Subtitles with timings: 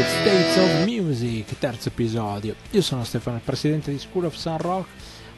[0.00, 2.54] United States of Music, terzo episodio.
[2.70, 4.86] Io sono Stefano, il presidente di School of Sun Rock,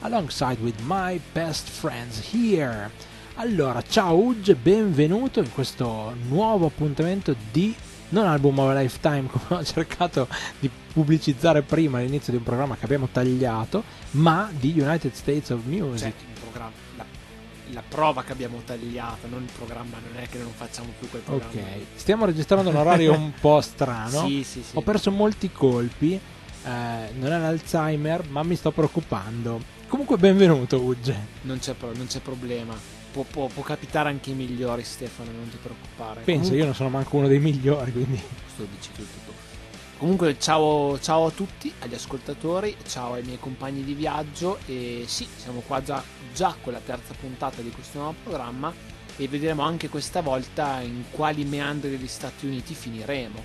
[0.02, 2.88] alongside with my best friends here.
[3.34, 7.74] Allora, ciao Ugge, benvenuto in questo nuovo appuntamento di
[8.10, 10.28] non album of a lifetime come ho cercato
[10.60, 13.82] di pubblicizzare prima all'inizio di un programma che abbiamo tagliato,
[14.12, 16.14] ma di United States of Music.
[16.14, 16.70] Cioè,
[17.72, 21.22] la, prova che abbiamo tagliato, non il programma, non è che non facciamo più quel
[21.22, 21.52] programma.
[21.52, 24.26] Ok, stiamo registrando un orario un po' strano.
[24.26, 24.76] Sì, sì, sì.
[24.76, 26.12] Ho perso molti colpi.
[26.14, 26.68] Eh,
[27.14, 29.60] non è l'Alzheimer, ma mi sto preoccupando.
[29.88, 31.16] Comunque, benvenuto, Ugge.
[31.42, 35.58] Non c'è, non c'è problema può, può, può, capitare anche i migliori, Stefano, non ti
[35.58, 36.22] preoccupare.
[36.22, 38.20] Penso, Comunque, io non sono manco uno dei migliori, quindi.
[38.42, 39.21] Questo dici tutto.
[40.02, 44.58] Comunque, ciao, ciao, a tutti, agli ascoltatori, ciao ai miei compagni di viaggio.
[44.66, 46.02] E sì, siamo qua già,
[46.34, 48.74] già con la terza puntata di questo nuovo programma.
[49.16, 53.40] E vedremo anche questa volta in quali meandri degli Stati Uniti finiremo.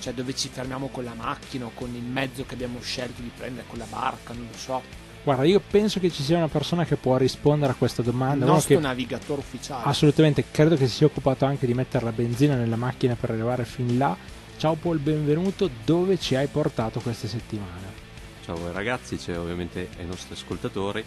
[0.00, 3.30] Cioè, dove ci fermiamo con la macchina o con il mezzo che abbiamo scelto di
[3.34, 4.82] prendere, con la barca, non lo so
[5.24, 8.44] Guarda, io penso che ci sia una persona che può rispondere a questa domanda.
[8.44, 9.84] Il nostro navigatore ufficiale.
[9.84, 13.64] Assolutamente, credo che si sia occupato anche di mettere la benzina nella macchina per arrivare
[13.64, 14.14] fin là.
[14.56, 15.68] Ciao Paul, benvenuto.
[15.84, 18.00] Dove ci hai portato queste settimane?
[18.44, 21.04] Ciao ragazzi, c'è ovviamente ai nostri ascoltatori.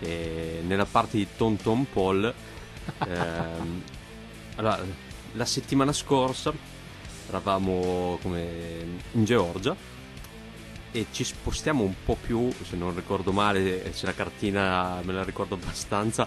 [0.00, 2.24] E nella parte di Tom Paul,
[3.06, 3.82] ehm,
[4.56, 4.84] allora,
[5.32, 6.52] la settimana scorsa
[7.28, 9.76] eravamo in Georgia
[10.90, 15.22] e ci spostiamo un po' più, se non ricordo male, se la cartina me la
[15.22, 16.26] ricordo abbastanza,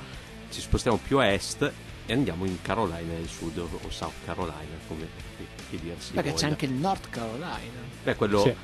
[0.50, 1.72] ci spostiamo più a est
[2.06, 5.31] e andiamo in Carolina del Sud o South Carolina, come
[5.72, 6.12] che dirsi.
[6.12, 6.42] Perché voglia.
[6.42, 7.90] c'è anche il North Carolina.
[8.04, 8.56] Beh, quello sì.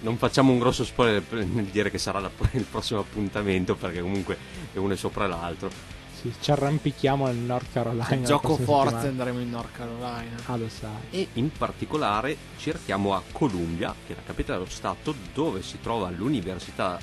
[0.00, 4.36] non facciamo un grosso spoiler nel dire che sarà la, il prossimo appuntamento, perché comunque
[4.72, 8.04] è uno è sopra l'altro sì, ci arrampichiamo nel North Carolina.
[8.04, 9.08] Se gioco forte settimana.
[9.08, 10.36] andremo in North Carolina.
[10.46, 10.90] Ah, lo sai.
[11.10, 16.10] E in particolare cerchiamo a Columbia, che è la capitale dello Stato, dove si trova
[16.10, 16.98] l'Università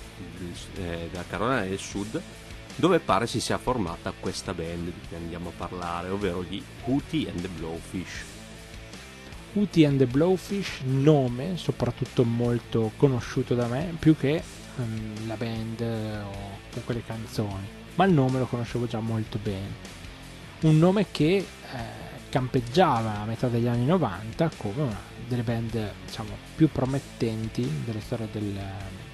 [0.76, 2.22] eh, della Carolina del Sud,
[2.76, 7.30] dove pare si sia formata questa band di cui andiamo a parlare, ovvero gli Hootie
[7.30, 8.35] and the Blowfish.
[9.56, 14.44] Hootie and the Blowfish, nome soprattutto molto conosciuto da me, più che
[14.78, 16.32] um, la band o
[16.70, 19.94] comunque le canzoni ma il nome lo conoscevo già molto bene.
[20.62, 21.46] Un nome che eh,
[22.30, 28.28] campeggiava a metà degli anni 90 come una delle band diciamo, più promettenti della storia
[28.32, 28.60] del,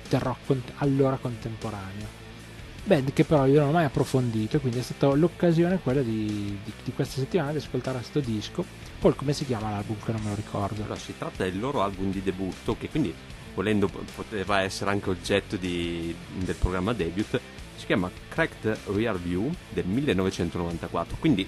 [0.10, 2.20] del rock cont- allora contemporaneo.
[2.84, 6.26] Band che però io non ho mai approfondito, quindi è stata l'occasione quella di,
[6.64, 8.66] di, di questa settimana di ascoltare questo disco.
[9.02, 10.84] Poi come si chiama l'album che non me lo ricordo?
[10.84, 13.12] Allora, si tratta del loro album di debutto che quindi
[13.56, 17.42] volendo poteva essere anche oggetto di, del programma debut
[17.78, 21.48] si chiama Cracked Rear View del 1994, quindi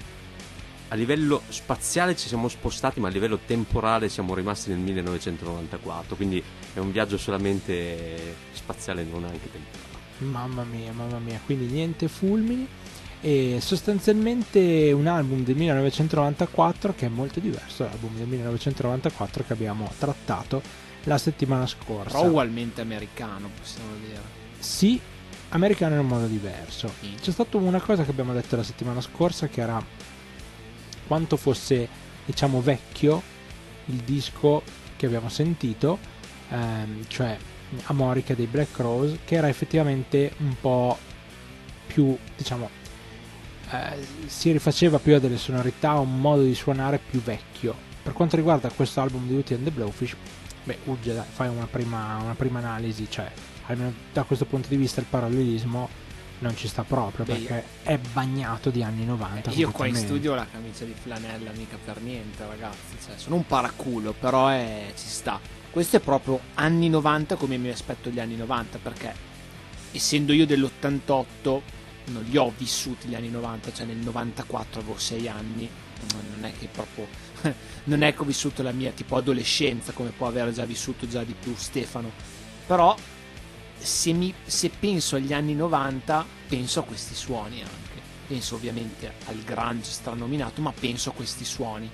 [0.87, 6.43] a livello spaziale ci siamo spostati, ma a livello temporale siamo rimasti nel 1994, quindi
[6.73, 9.91] è un viaggio solamente spaziale, non anche temporale.
[10.17, 12.67] Mamma mia, mamma mia, quindi niente fulmini
[13.23, 19.89] e sostanzialmente un album del 1994 che è molto diverso dall'album del 1994 che abbiamo
[19.97, 20.61] trattato
[21.03, 22.17] la settimana scorsa.
[22.17, 24.19] Però ugualmente americano, possiamo dire.
[24.59, 24.99] Sì,
[25.49, 26.91] americano in un modo diverso.
[27.21, 29.81] C'è stata una cosa che abbiamo detto la settimana scorsa che era
[31.07, 31.87] quanto fosse,
[32.25, 33.21] diciamo, vecchio
[33.85, 34.63] il disco
[34.97, 35.97] che abbiamo sentito,
[36.49, 37.37] ehm, cioè
[37.85, 40.97] Amorica dei Black Rose, che era effettivamente un po'
[41.87, 42.81] più, diciamo,
[43.71, 47.75] eh, si rifaceva più a delle sonorità, un modo di suonare più vecchio.
[48.03, 50.15] Per quanto riguarda questo album di Beauty and the Blowfish,
[50.63, 53.31] beh, Ugge, fai una prima, una prima analisi, cioè
[53.67, 56.01] almeno da questo punto di vista il parallelismo
[56.39, 59.51] non ci sta proprio Beh, perché è bagnato di anni 90.
[59.51, 62.97] Io qua in studio ho la camicia di flanella mica per niente, ragazzi.
[63.03, 65.39] Cioè, sono un paraculo, però è, ci sta.
[65.69, 69.13] Questo è proprio anni 90 come mi aspetto gli anni 90, perché
[69.91, 71.61] essendo io dell'88
[72.05, 75.69] non li ho vissuti gli anni 90, cioè nel 94 avevo 6 anni,
[76.11, 77.07] non è che proprio
[77.85, 81.23] non è che ho vissuto la mia tipo adolescenza come può aver già vissuto già
[81.23, 82.11] di più Stefano.
[82.65, 82.95] Però
[83.77, 88.01] se, mi, se penso agli anni 90, penso a questi suoni anche.
[88.27, 91.89] Penso ovviamente al grunge stranominato, ma penso a questi suoni.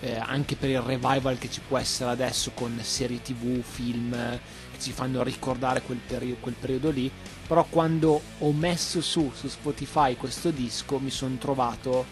[0.00, 4.80] Eh, anche per il revival che ci può essere adesso con serie tv, film che
[4.80, 7.10] ci fanno ricordare quel, peri- quel periodo lì.
[7.46, 12.04] Però quando ho messo su su Spotify questo disco mi sono trovato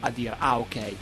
[0.00, 0.92] a dire ah ok,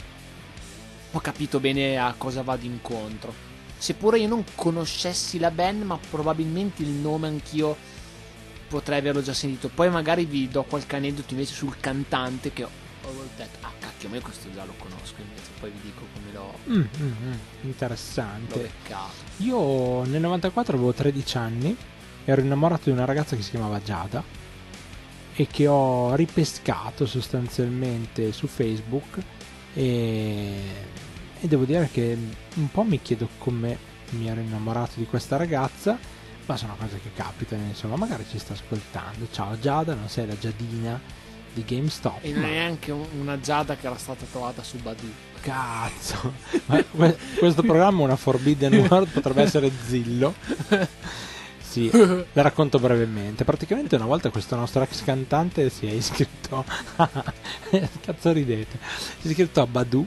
[1.11, 3.45] ho capito bene a cosa vado incontro
[3.79, 7.77] Seppure io non conoscessi la band, ma probabilmente il nome anch'io
[8.67, 9.69] potrei averlo già sentito.
[9.69, 12.69] Poi magari vi do qualche aneddoto invece sul cantante che ho
[13.37, 16.53] detto, ah cacchio, ma io questo già lo conosco, invece poi vi dico come l'ho,
[16.67, 17.31] Mm, mm, mm,
[17.61, 18.59] l'ho interessante.
[18.59, 19.13] beccato.
[19.37, 21.77] Io nel 94 avevo 13 anni,
[22.29, 24.21] ero innamorato di una ragazza che si chiamava Giada
[25.33, 29.17] e che ho ripescato sostanzialmente su Facebook
[29.73, 30.53] e,
[31.39, 32.17] e devo dire che
[32.55, 33.77] un po' mi chiedo come
[34.11, 35.97] mi ero innamorato di questa ragazza,
[36.45, 39.27] ma sono cose che capitano, insomma, magari ci sta ascoltando.
[39.31, 40.99] Ciao Giada, non sei la Giadina
[41.53, 42.19] di GameStop.
[42.23, 45.09] E non ma- è neanche un- una Giada che era stata trovata su Badu.
[45.39, 46.33] Cazzo,
[47.37, 50.33] questo programma, una Forbidden World, potrebbe essere Zillo.
[51.77, 51.91] Sì,
[52.33, 53.43] la racconto brevemente.
[53.43, 56.65] Praticamente una volta questo nostro ex cantante si è iscritto
[56.97, 57.33] a...
[58.01, 58.79] Cazzo ridete?
[59.19, 60.03] Si è iscritto a Badu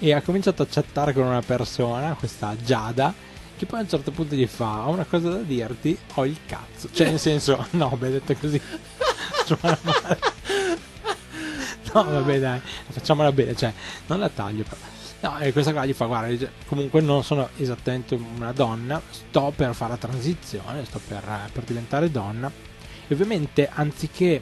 [0.00, 3.14] e ha cominciato a chattare con una persona, questa Giada,
[3.56, 6.38] che poi a un certo punto gli fa ho una cosa da dirti, ho il
[6.44, 6.88] cazzo.
[6.92, 8.60] Cioè nel senso, no, beh, detto così.
[9.44, 10.18] suona male.
[11.92, 13.72] No, vabbè, dai, facciamola bene, cioè,
[14.06, 14.64] non la taglio.
[14.64, 14.95] Però.
[15.20, 19.74] No, e questa qua gli fa, guarda, comunque non sono esattamente una donna, sto per
[19.74, 22.52] fare la transizione, sto per, eh, per diventare donna.
[23.08, 24.40] E ovviamente, anziché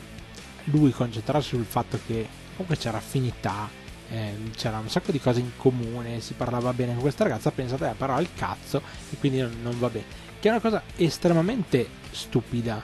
[0.64, 3.68] lui concentrarsi sul fatto che comunque c'era affinità,
[4.10, 7.76] ehm, c'era un sacco di cose in comune, si parlava bene con questa ragazza, pensa
[7.76, 10.06] te, però il cazzo, e quindi non, va bene.
[10.40, 12.82] Che è una cosa estremamente stupida,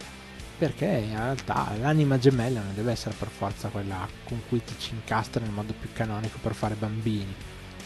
[0.56, 4.92] perché in realtà l'anima gemella non deve essere per forza quella con cui ti ci
[4.94, 7.34] incastri nel modo più canonico per fare bambini.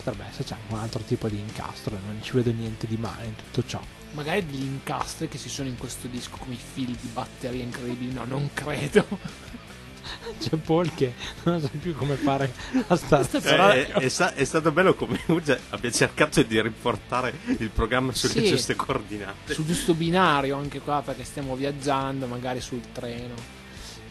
[0.05, 3.25] Potrebbe esserci anche un altro tipo di incastro, e non ci vedo niente di male
[3.25, 3.81] in tutto ciò.
[4.13, 8.13] Magari degli incastri che ci sono in questo disco come i fili di batteria incredibili.
[8.13, 9.07] No, non credo.
[10.39, 11.15] C'è Paul che
[11.45, 12.53] non sa più come fare
[12.89, 13.27] a stare.
[13.41, 18.13] Però- Eh, è, sta- è stato bello come Uge abbia cercato di riportare il programma
[18.13, 18.49] sulle Sì.
[18.49, 19.55] giuste coordinate.
[19.55, 23.35] Sul giusto binario anche qua perché stiamo viaggiando, magari sul treno.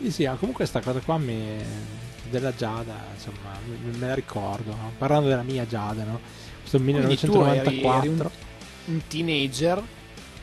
[0.01, 1.63] Sì, sì, ah, comunque questa cosa qua mi,
[2.34, 4.72] della Giada, insomma, me, me la ricordo.
[4.72, 4.92] no?
[4.98, 6.20] Parlando della mia Giada, no?
[6.60, 7.98] Questo Quindi tu eri- 1994.
[8.00, 8.30] eri un-
[8.86, 9.84] Un teenager.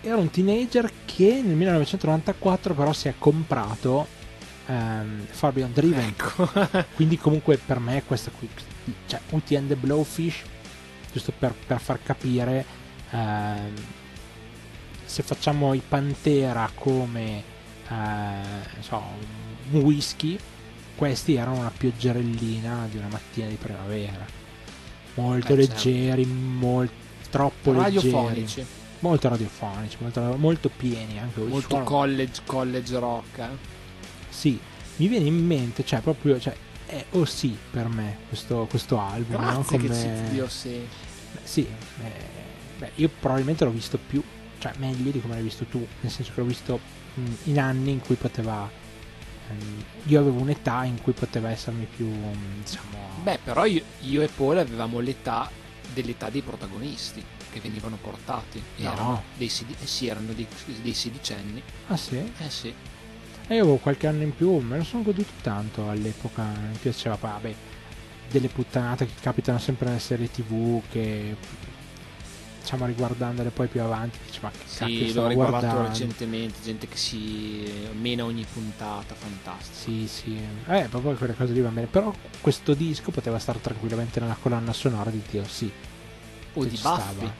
[0.02, 4.06] Era un teenager che nel 1994 però si è comprato
[4.66, 6.06] ehm, Far Beyond Driven.
[6.06, 6.48] Ecco.
[6.94, 8.48] Quindi comunque per me questa qui,
[9.06, 10.42] cioè UT and the Blowfish,
[11.12, 12.64] giusto per, per far capire,
[13.10, 13.74] ehm,
[15.04, 17.42] se facciamo i Pantera come
[17.88, 19.02] non so,
[19.72, 20.38] un whisky,
[20.94, 24.24] questi erano una pioggerellina di una mattina di primavera.
[25.14, 25.88] Molto Eh, certo.
[25.88, 26.92] leggeri, molto
[27.30, 28.66] troppo leggeri, Radiofonici.
[29.00, 33.38] molto radiofonici, molto, molto pieni anche Molto college, college rock.
[33.38, 33.48] eh.
[34.28, 34.58] sì,
[34.96, 36.54] mi viene in mente, cioè proprio, cioè,
[36.86, 39.46] è o sì per me questo, questo album, no?
[39.64, 40.68] Grazie che Come- citi Dio sì.
[41.32, 41.60] Beh, sì,
[42.02, 42.12] eh,
[42.78, 44.22] beh, io probabilmente l'ho visto più,
[44.58, 46.80] cioè meglio di come l'hai visto tu, nel senso che l'ho visto
[47.44, 48.68] in anni in cui poteva,
[50.04, 54.28] io avevo un'età in cui poteva essermi più, mh, diciamo, Beh, però io, io e
[54.28, 55.50] Paul avevamo l'età
[55.92, 58.62] dell'età dei protagonisti che venivano portati.
[58.76, 58.92] No.
[58.92, 60.46] Erano dei, eh sì, erano dei,
[60.82, 61.62] dei sedicenni.
[61.88, 62.16] ah sì?
[62.16, 62.72] Eh sì.
[63.46, 67.16] E io avevo qualche anno in più, me lo sono goduto tanto all'epoca, mi piaceva,
[67.20, 67.52] vabbè,
[68.30, 71.36] delle puttanate che capitano sempre nelle serie tv che
[72.70, 76.96] diciamo riguardandole poi più avanti dici ma che Sì, l'ho riguardato guardando recentemente, gente che
[76.96, 77.68] si
[77.98, 79.74] mena ogni puntata, fantastico.
[79.76, 80.38] sì sì
[80.68, 84.72] eh proprio quelle cose lì va bene però questo disco poteva stare tranquillamente nella colonna
[84.72, 85.70] sonora di sì
[86.52, 86.76] O di Buffy.
[86.78, 87.34] stava.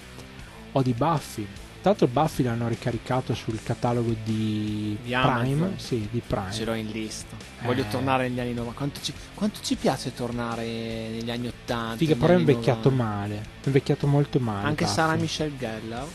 [0.73, 1.47] o di Buffy
[1.81, 6.75] tra l'altro Buffy l'hanno ricaricato sul catalogo di, Di Prime sì di Prime Ce l'ho
[6.75, 7.35] in lista.
[7.63, 7.89] Voglio Eh.
[7.89, 8.77] tornare negli anni 90.
[8.77, 11.97] Quanto ci, quanto ci piace tornare negli anni 80?
[11.97, 13.03] Figa, però è invecchiato 90?
[13.05, 13.35] male.
[13.63, 14.67] È invecchiato molto male.
[14.67, 14.97] Anche Buffy.
[14.97, 16.07] Sara Michelle Gellar.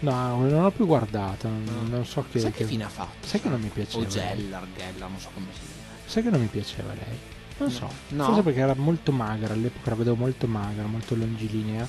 [0.00, 0.12] No,
[0.46, 1.48] non l'ho più guardato.
[1.48, 2.04] Non, No.
[2.04, 2.38] so che.
[2.38, 3.26] Sai che fine ha fatto?
[3.26, 4.04] Sai che non mi piaceva.
[4.04, 5.98] O Gellar, Gellar, non so come si chiama.
[6.04, 7.18] Sai che non mi piaceva lei?
[7.58, 7.74] Non No.
[7.74, 7.88] so.
[8.08, 8.24] No?
[8.24, 9.54] Forse perché era molto magra.
[9.54, 11.88] All'epoca la vedevo molto magra, molto longilinea.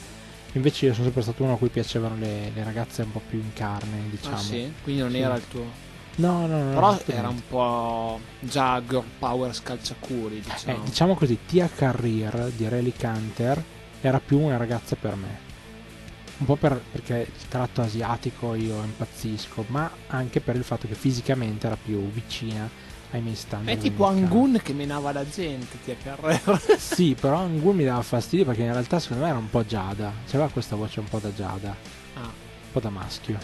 [0.58, 3.40] Invece io sono sempre stato uno a cui piacevano le, le ragazze un po' più
[3.40, 4.36] in carne, diciamo.
[4.36, 4.74] Ah sì?
[4.84, 5.18] Quindi non Sì.
[5.20, 5.86] era il tuo...
[6.16, 6.74] No, no, no.
[6.74, 7.14] Però assolutamente.
[7.16, 10.84] era un po' già girl power scalciacuri, Eh, diciamo.
[10.84, 13.64] diciamo così, Tia Carrier di Relic Hunter
[14.02, 15.46] era più una ragazza per me.
[16.40, 20.96] Un po' per- perché il tratto asiatico io impazzisco, ma anche per il fatto che
[20.96, 22.68] fisicamente era più vicina
[23.12, 23.78] ai miei standard.
[23.78, 24.06] È tipo.
[24.06, 26.60] Angun che menava la gente, ti Carrera.
[26.78, 30.12] Sì, però Angun mi dava fastidio perché in realtà secondo me era un po' Giada.
[30.26, 31.76] C'aveva questa voce un po' da Giada,
[32.16, 33.38] Ah, un po' da maschio.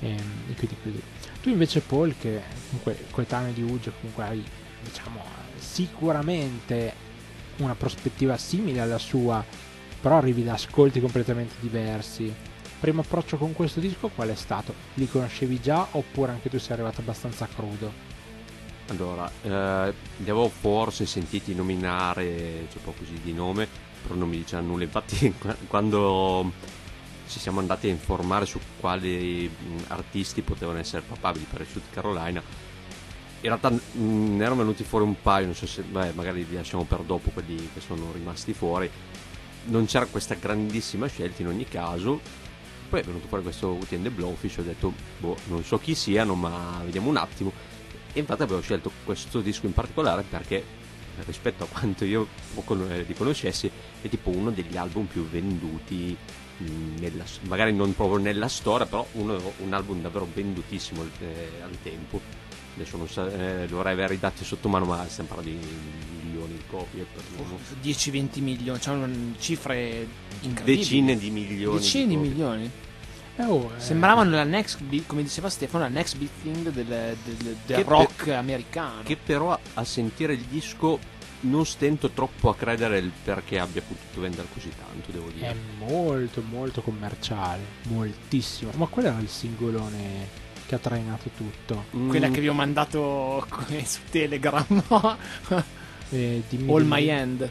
[0.00, 1.02] E, e quindi così.
[1.40, 4.44] Tu invece Paul, che comunque coetaneo di Uge, comunque hai,
[4.82, 5.22] diciamo,
[5.56, 7.06] sicuramente
[7.58, 9.44] una prospettiva simile alla sua,
[10.00, 12.32] però arrivi da ascolti completamente diversi.
[12.80, 14.72] Primo approccio con questo disco qual è stato?
[14.94, 17.92] Li conoscevi già oppure anche tu sei arrivato abbastanza crudo?
[18.88, 23.68] Allora, eh, li avevo forse sentiti nominare, cioè un po' così di nome,
[24.02, 24.84] però non mi diceva nulla.
[24.84, 25.32] Infatti,
[25.68, 26.52] quando
[27.28, 29.50] ci siamo andati a informare su quali
[29.88, 32.42] artisti potevano essere papabili per il Sud Carolina,
[33.40, 36.84] in realtà ne erano venuti fuori un paio, non so se beh, magari li lasciamo
[36.84, 38.90] per dopo quelli che sono rimasti fuori.
[39.66, 42.20] Non c'era questa grandissima scelta in ogni caso.
[42.88, 46.80] Poi è venuto fuori questo the Blowfish, ho detto, boh, non so chi siano, ma
[46.82, 47.52] vediamo un attimo
[48.18, 50.64] e infatti avevo scelto questo disco in particolare perché
[51.24, 53.70] rispetto a quanto io li conoscessi
[54.02, 56.16] è tipo uno degli album più venduti
[56.98, 62.20] nella, magari non proprio nella storia però uno, un album davvero vendutissimo eh, al tempo.
[62.74, 65.66] Adesso non so, eh, dovrei avere i dati sotto mano ma stiamo parlando di
[66.22, 67.06] milioni di copie
[67.82, 69.08] 10-20 milioni cioè
[69.38, 70.06] cifre
[70.42, 72.70] incredibili decine di milioni decine di, di milioni
[73.38, 73.80] eh, oh, eh.
[73.80, 78.34] Sembravano la next, come diceva Stefano, la next big thing del, del, del rock per,
[78.34, 79.02] americano.
[79.04, 80.98] Che però a, sentire il disco
[81.40, 85.50] non stento troppo a credere il perché abbia potuto vendere così tanto, devo dire.
[85.50, 88.72] È molto, molto commerciale, moltissimo.
[88.74, 91.84] Ma qual era il singolone che ha trainato tutto?
[91.96, 92.08] Mm.
[92.08, 93.46] Quella che vi ho mandato
[93.84, 94.82] su Telegram,
[96.08, 97.50] eh, All My End.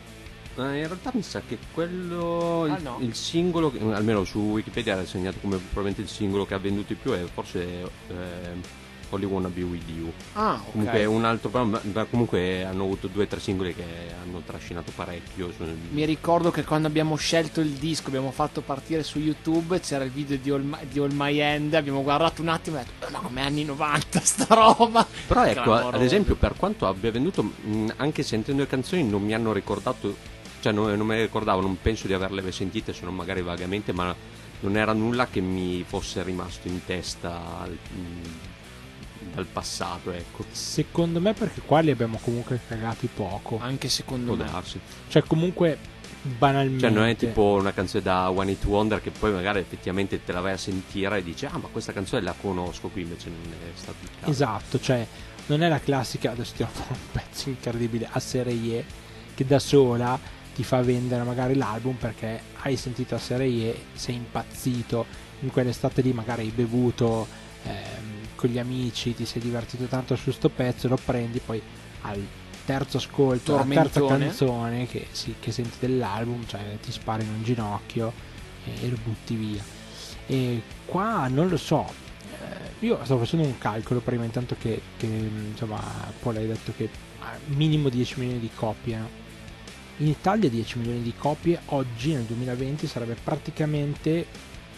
[0.58, 2.64] Eh, in realtà mi sa che quello.
[2.64, 2.98] Ah, il, no.
[3.00, 6.96] il, singolo, almeno su Wikipedia era segnato come probabilmente il singolo che ha venduto di
[6.96, 7.64] più, è forse
[8.08, 10.12] eh, Only Wanna Be With You.
[10.34, 10.72] Ah, ok.
[10.72, 13.84] Comunque un altro ma comunque hanno avuto due o tre singoli che
[14.22, 15.52] hanno trascinato parecchio.
[15.92, 20.12] Mi ricordo che quando abbiamo scelto il disco, abbiamo fatto partire su YouTube, c'era il
[20.12, 23.12] video di All My, di All My End, abbiamo guardato un attimo e detto, eh,
[23.12, 25.06] ma come anni 90 sta roba?
[25.28, 25.96] Però ecco, Clamoroso.
[25.96, 27.52] ad esempio, per quanto abbia venduto,
[27.98, 30.36] anche sentendo le canzoni non mi hanno ricordato
[30.68, 33.94] cioè non, non me le ricordavo, non penso di averle sentite, se non magari vagamente,
[33.94, 34.14] ma
[34.60, 37.78] non era nulla che mi fosse rimasto in testa al,
[39.34, 40.44] dal passato, ecco.
[40.52, 43.60] Secondo me perché qua li abbiamo comunque cagati poco.
[43.62, 44.52] Anche secondo Può me.
[44.52, 44.80] Darsi.
[45.08, 45.78] Cioè comunque
[46.22, 46.82] banalmente.
[46.82, 50.32] Cioè non è tipo una canzone da One It Wonder che poi magari effettivamente te
[50.34, 53.54] la vai a sentire e dici ah ma questa canzone la conosco, qui invece non
[53.54, 54.32] è stato il caso.
[54.32, 55.08] Esatto, cioè
[55.46, 58.84] non è la classica, adesso ti ho fatto un pezzo incredibile a serie
[59.34, 64.16] che da sola ti fa vendere magari l'album perché hai sentito a serie E, sei
[64.16, 65.06] impazzito,
[65.42, 67.28] in quell'estate lì magari hai bevuto
[67.62, 71.62] ehm, con gli amici, ti sei divertito tanto su sto pezzo, lo prendi poi
[72.02, 72.26] al
[72.66, 77.44] terzo ascolto, la terza canzone che, sì, che, senti dell'album, cioè ti spari in un
[77.44, 78.12] ginocchio
[78.66, 79.62] e, e lo butti via.
[80.26, 81.86] E qua non lo so,
[82.32, 85.80] eh, io stavo facendo un calcolo prima intanto che, che insomma
[86.20, 86.90] poi hai detto che
[87.46, 89.17] minimo 10 milioni di copie no?
[89.98, 94.26] In Italia 10 milioni di copie oggi nel 2020 sarebbe praticamente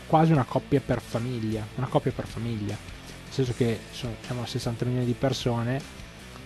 [0.07, 2.75] quasi una coppia per famiglia una coppia per famiglia.
[2.75, 5.81] Nel senso che sono diciamo, 60 milioni di persone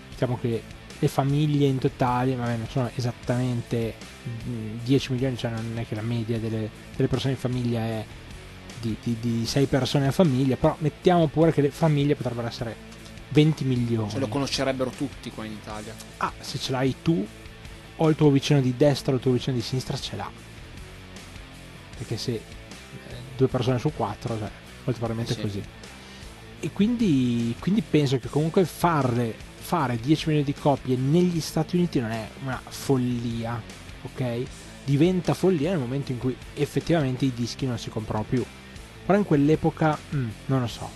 [0.10, 0.62] diciamo che
[1.00, 3.96] le famiglie in totale vabbè, non sono esattamente
[4.84, 8.06] 10 milioni cioè non è che la media delle, delle persone in famiglia è
[8.80, 12.92] di, di, di 6 persone a famiglia però mettiamo pure che le famiglie potrebbero essere
[13.30, 14.10] 20 milioni.
[14.10, 15.94] Se lo conoscerebbero tutti qua in Italia.
[16.18, 17.26] Ah se ce l'hai tu
[17.98, 20.30] o il tuo vicino di destra o il tuo vicino di sinistra ce l'ha.
[21.98, 22.42] Perché se eh,
[23.36, 24.50] due persone su quattro, cioè,
[24.84, 25.40] molto probabilmente sì.
[25.40, 25.64] è così.
[26.60, 32.00] E quindi, quindi, penso che comunque farle, fare 10 milioni di copie negli Stati Uniti
[32.00, 33.62] non è una follia,
[34.04, 34.44] ok?
[34.86, 38.44] Diventa follia nel momento in cui effettivamente i dischi non si comprano più.
[39.06, 40.90] Però in quell'epoca mm, non lo so.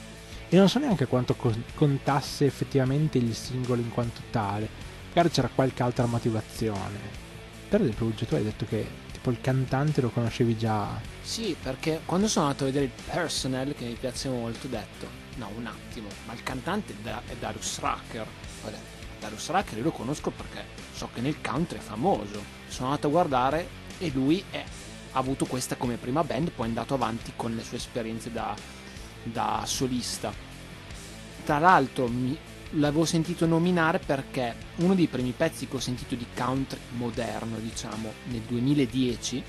[0.48, 1.36] E non so neanche quanto
[1.76, 4.87] contasse effettivamente il singolo in quanto tale
[5.18, 7.26] magari c'era qualche altra motivazione.
[7.68, 11.00] Per esempio, tu hai detto che tipo il cantante lo conoscevi già.
[11.24, 15.08] Sì, perché quando sono andato a vedere il personnel, che mi piace molto, ho detto,
[15.38, 18.28] no, un attimo, ma il cantante è Darius Rucker.
[18.64, 22.44] Ho detto, Darius Rucker io lo conosco perché so che nel country è famoso.
[22.68, 24.64] Sono andato a guardare e lui è,
[25.14, 28.56] ha avuto questa come prima band, poi è andato avanti con le sue esperienze da,
[29.24, 30.32] da solista.
[31.44, 32.38] Tra l'altro mi,
[32.72, 38.12] l'avevo sentito nominare perché uno dei primi pezzi che ho sentito di country moderno, diciamo,
[38.26, 39.44] nel 2010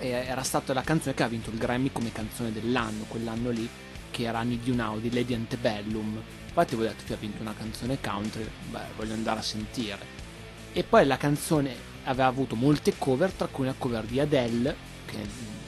[0.00, 3.68] era stata la canzone che ha vinto il Grammy come canzone dell'anno, quell'anno lì,
[4.10, 6.22] che era You Now di Lady Antebellum.
[6.46, 9.98] Infatti avevo detto che ha vinto una canzone country, beh, voglio andare a sentire.
[10.72, 11.74] E poi la canzone
[12.04, 15.18] aveva avuto molte cover, tra cui una cover di Adele, che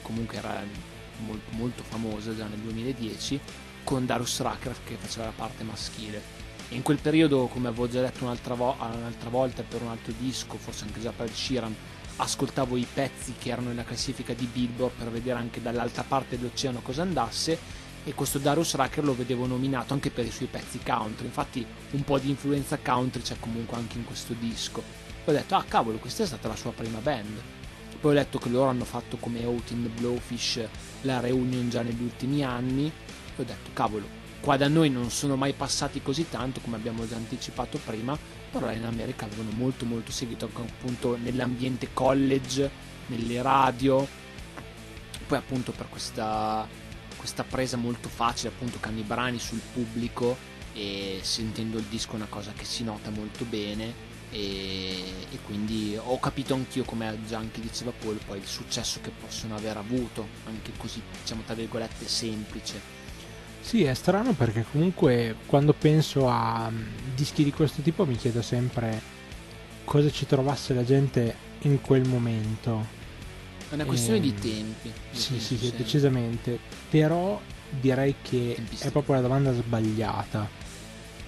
[0.01, 0.63] comunque era
[1.25, 3.39] molto, molto famosa già nel 2010,
[3.83, 6.39] con Darius Rucker che faceva la parte maschile.
[6.69, 10.13] E in quel periodo, come avevo già detto un'altra, vo- un'altra volta per un altro
[10.17, 11.75] disco, forse anche già per il Sheeran,
[12.17, 16.81] ascoltavo i pezzi che erano nella classifica di Billboard per vedere anche dall'altra parte dell'oceano
[16.81, 17.57] cosa andasse
[18.03, 22.03] e questo Darius Rucker lo vedevo nominato anche per i suoi pezzi country, infatti un
[22.03, 24.81] po' di influenza country c'è comunque anche in questo disco.
[25.23, 27.41] Poi ho detto, ah cavolo, questa è stata la sua prima band.
[27.99, 30.61] Poi ho letto che loro hanno fatto come Outin Blowfish
[31.01, 32.91] la reunion già negli ultimi anni
[33.35, 34.07] e ho detto, cavolo,
[34.39, 38.17] qua da noi non sono mai passati così tanto come abbiamo già anticipato prima,
[38.51, 42.69] però in America avevano molto molto seguito appunto nell'ambiente college,
[43.07, 44.07] nelle radio,
[45.27, 46.67] poi appunto per questa
[47.21, 50.35] questa presa molto facile appunto con i brani sul pubblico
[50.73, 53.93] e sentendo il disco è una cosa che si nota molto bene
[54.31, 59.11] e, e quindi ho capito anch'io come già anche diceva Paul poi il successo che
[59.11, 63.00] possono aver avuto anche così diciamo tra virgolette semplice
[63.61, 68.41] sì è strano perché comunque quando penso a mm, dischi di questo tipo mi chiedo
[68.41, 69.01] sempre
[69.85, 72.99] cosa ci trovasse la gente in quel momento
[73.71, 74.21] è una questione e...
[74.21, 74.91] di ehm, tempi.
[75.11, 76.59] Sì, sì, sì, decisamente.
[76.89, 77.39] Però
[77.69, 78.89] direi che Tempistico.
[78.89, 80.45] è proprio la domanda sbagliata.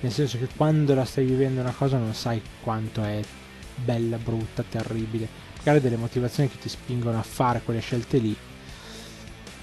[0.02, 3.22] Nel senso che quando la stai vivendo una cosa non sai quanto è
[3.76, 5.26] bella, brutta, terribile.
[5.60, 8.36] Magari delle motivazioni che ti spingono a fare quelle scelte lì.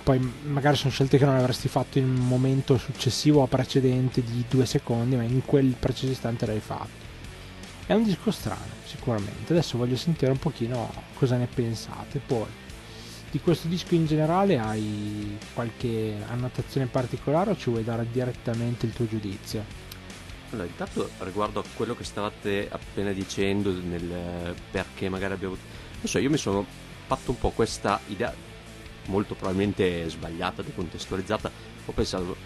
[0.03, 4.45] Poi magari sono scelte che non avresti fatto in un momento successivo o precedente di
[4.49, 7.09] due secondi, ma in quel preciso istante l'hai fatto.
[7.87, 9.53] È un disco strano, sicuramente.
[9.53, 12.21] Adesso voglio sentire un pochino cosa ne pensate.
[12.25, 12.47] Poi
[13.31, 18.93] di questo disco in generale hai qualche annotazione particolare o ci vuoi dare direttamente il
[18.93, 19.65] tuo giudizio?
[20.51, 25.55] Allora, intanto riguardo a quello che stavate appena dicendo nel perché magari abbiamo...
[25.55, 26.65] Non so, io mi sono
[27.07, 28.35] fatto un po' questa idea
[29.07, 31.51] molto probabilmente sbagliata, decontestualizzata.
[31.87, 32.37] Ho pensato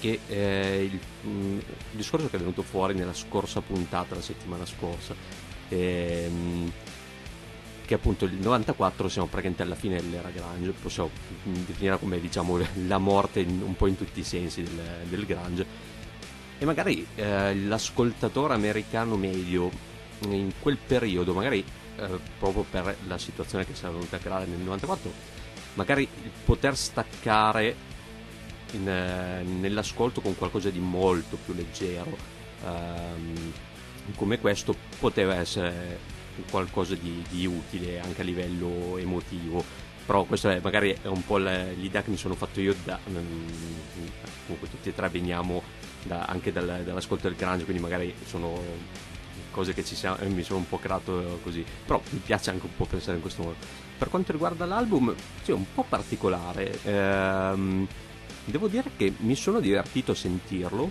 [0.00, 4.66] che eh, il, mm, il, discorso che è venuto fuori nella scorsa puntata, la settimana
[4.66, 5.14] scorsa,
[5.68, 6.72] ehm,
[7.84, 11.10] che appunto il 94 siamo praticamente alla fine dell'era Grange, possiamo
[11.42, 15.90] definire come diciamo la morte in, un po' in tutti i sensi del, del Grange
[16.58, 19.68] e magari eh, l'ascoltatore americano medio
[20.28, 21.64] in quel periodo, magari
[21.96, 25.12] eh, proprio per la situazione che si era venuta a creare nel 94,
[25.74, 26.08] magari
[26.44, 27.74] poter staccare
[28.72, 32.16] in, eh, nell'ascolto con qualcosa di molto più leggero
[32.64, 33.52] ehm,
[34.16, 35.98] come questo poteva essere
[36.50, 39.64] qualcosa di, di, utile anche a livello emotivo.
[40.04, 43.46] Però questa è, magari è un po' l'idea che mi sono fatto io da, mm,
[44.46, 45.62] comunque tutti e tre veniamo
[46.02, 48.60] da, anche dal, dall'ascolto del grunge, quindi magari sono
[49.52, 51.64] cose che siamo, eh, mi sono un po' creato così.
[51.86, 53.56] Però mi piace anche un po' pensare in questo modo.
[54.02, 56.76] Per quanto riguarda l'album, sì, è un po' particolare.
[56.82, 57.86] Ehm,
[58.44, 60.90] devo dire che mi sono divertito a sentirlo.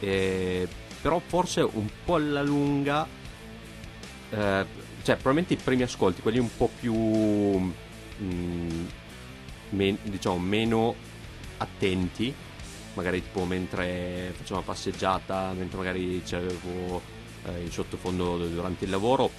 [0.00, 0.68] Eh,
[1.00, 3.06] però forse un po' alla lunga
[4.28, 4.66] eh,
[5.02, 7.72] cioè probabilmente i primi ascolti, quelli un po' più mh,
[8.22, 8.86] mm,
[9.70, 10.94] men- diciamo meno
[11.56, 12.34] attenti,
[12.92, 17.00] magari tipo mentre facevo una passeggiata, mentre magari c'avevo
[17.46, 19.30] eh, in sottofondo durante il lavoro,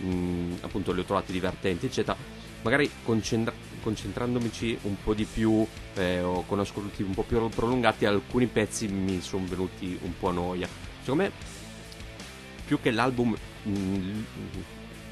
[0.00, 2.16] mh, appunto li ho trovati divertenti, eccetera.
[2.62, 8.04] Magari concentra- concentrandomici un po' di più eh, o con ascolti un po' più prolungati,
[8.04, 10.68] alcuni pezzi mi sono venuti un po' a noia.
[11.00, 11.32] Secondo me,
[12.66, 14.22] più che l'album Mm,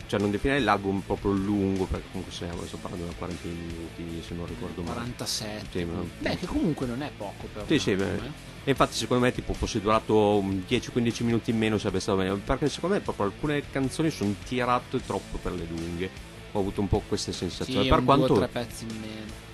[0.07, 4.35] cioè non definire l'album proprio lungo perché comunque stiamo sto parlando da 40 minuti se
[4.35, 4.95] non ricordo male.
[4.95, 6.03] 47 sì, ma...
[6.19, 8.21] beh che comunque non è poco però sì sì beh.
[8.65, 12.37] e infatti secondo me tipo fosse durato 10-15 minuti in meno sarebbe stato meglio.
[12.37, 16.11] Perché secondo me proprio alcune canzoni sono tirate troppo per le lunghe.
[16.53, 17.83] Ho avuto un po' queste sensazioni.
[17.83, 19.46] Sì, per quanto tre pezzi in meno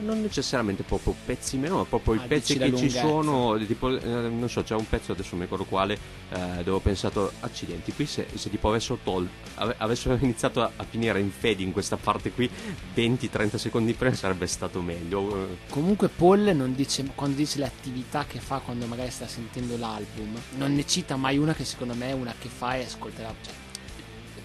[0.00, 3.58] non necessariamente proprio pezzi meno, ma proprio ah, i pezzi che ci sono.
[3.64, 5.98] Tipo, eh, non so, c'è un pezzo adesso mi ricordo quale,
[6.30, 10.70] eh, dove ho pensato, accidenti, qui se, se tipo avessero tolto, ave, avessero iniziato a,
[10.76, 12.48] a, finire in fade in questa parte qui
[12.94, 15.48] 20-30 secondi prima sarebbe stato meglio.
[15.68, 20.36] Comunque Paul non dice, quando dice le attività che fa quando magari sta sentendo l'album,
[20.56, 23.34] non ne cita mai una che secondo me è una che fa e ascolterà.
[23.42, 23.52] Cioè,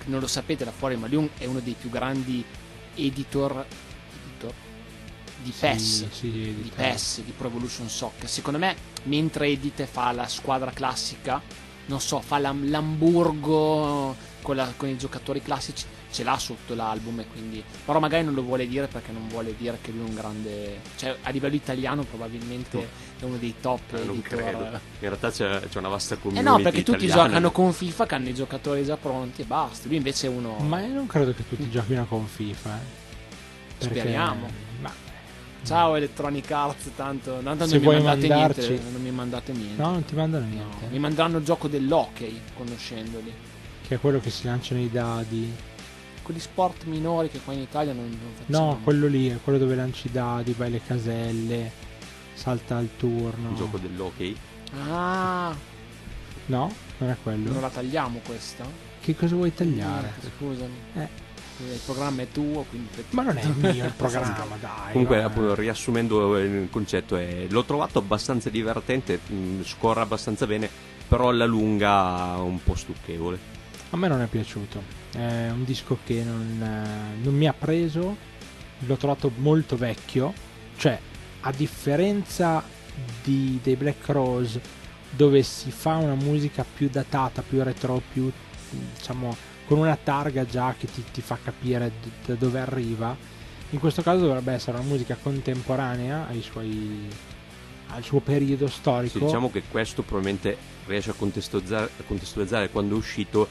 [0.06, 2.44] non lo sapete da fuori, ma lui è uno dei più grandi
[2.96, 3.66] editor
[5.41, 8.28] di PES, sì, sì, di, di PES, di Pro Evolution Soccer.
[8.28, 11.41] Secondo me, mentre Edith fa la squadra classica,
[11.88, 17.28] non so, fa l'Hamburgo con, la, con i giocatori classici, ce l'ha sotto l'album e
[17.28, 17.63] quindi...
[17.86, 20.80] Però magari non lo vuole dire perché non vuole dire che lui è un grande...
[20.95, 22.86] Cioè, a livello italiano probabilmente no.
[23.19, 24.63] è uno dei top eh, non credo.
[24.65, 27.28] In realtà c'è, c'è, una vasta community Eh no, perché tutti italiana.
[27.28, 29.88] giocano con FIFA che hanno i giocatori già pronti e basta.
[29.88, 30.58] Lui invece è uno...
[30.60, 33.06] Ma io non credo che tutti giochino con FIFA, eh.
[33.80, 34.00] Perché...
[34.00, 34.66] Speriamo.
[35.67, 39.82] Ciao Electronic Arts, tanto, tanto non, mi mandate niente, non mi mandate niente.
[39.82, 40.86] No, non ti mandano niente.
[40.86, 43.34] No, mi manderanno il gioco dell'hockey, conoscendoli.
[43.86, 45.53] Che è quello che si lanciano i dadi.
[46.21, 48.65] quegli sport minori che qua in Italia non, non facciamo.
[48.69, 51.69] No, quello lì è quello dove lanci dadi, vai le caselle,
[52.34, 53.49] salta al turno.
[53.49, 54.36] Il gioco dell'hockey.
[54.89, 55.53] Ah,
[56.45, 57.51] No, non è quello.
[57.51, 58.63] non la tagliamo questa?
[59.01, 60.13] Che cosa vuoi tagliare?
[60.21, 60.75] Eh, Scusami.
[60.95, 61.25] Eh.
[61.60, 62.89] Il programma è tuo, quindi...
[63.12, 64.91] Ma non è mio il programma, dai.
[64.91, 70.70] Comunque, appunto, riassumendo il concetto, è, l'ho trovato abbastanza divertente, mh, scorre abbastanza bene,
[71.08, 73.39] però alla lunga un po' stucchevole.
[73.89, 74.84] A me non è piaciuto.
[75.12, 78.15] È un disco che non, eh, non mi ha preso.
[78.80, 80.34] L'ho trovato molto vecchio.
[80.78, 81.00] Cioè,
[81.41, 82.63] a differenza
[83.24, 84.62] di- dei Black Rose,
[85.10, 88.32] dove si fa una musica più datata, più retro, più
[88.96, 89.36] diciamo
[89.67, 91.91] con una targa già che ti, ti fa capire
[92.25, 93.15] da dove arriva.
[93.71, 97.06] In questo caso dovrebbe essere una musica contemporanea ai suoi,
[97.89, 99.17] al suo periodo storico.
[99.19, 103.47] Sì, diciamo che questo probabilmente riesce a contestualizzare, a contestualizzare quando è uscito,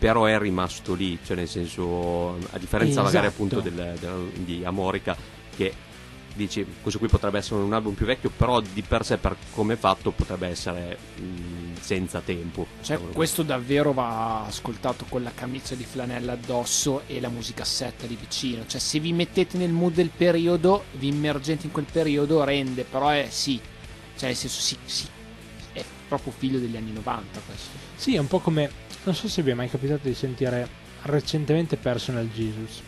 [0.00, 3.44] però è rimasto lì, cioè nel senso, a differenza magari Esatto.
[3.44, 5.16] appunto del- del- di Amorica,
[5.56, 5.72] che
[6.34, 9.74] dici questo qui potrebbe essere un album più vecchio, però di per sé per come
[9.74, 12.66] è fatto potrebbe essere mh, senza tempo.
[12.82, 18.16] Cioè, questo davvero va ascoltato con la camicia di flanella addosso e la musicassetta lì
[18.16, 18.64] vicino.
[18.66, 23.08] Cioè, se vi mettete nel mood del periodo, vi immergete in quel periodo, rende, però
[23.08, 23.60] è sì.
[24.16, 25.06] Cioè, nel senso, sì, sì.
[25.72, 27.70] È proprio figlio degli anni 90 questo.
[27.96, 28.70] Sì, è un po' come.
[29.04, 30.68] Non so se vi è mai capitato di sentire
[31.02, 32.80] recentemente Personal Jesus.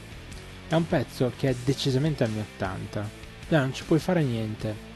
[0.69, 3.24] È un pezzo che è decisamente anni 80.
[3.49, 4.93] No, non ci puoi fare niente.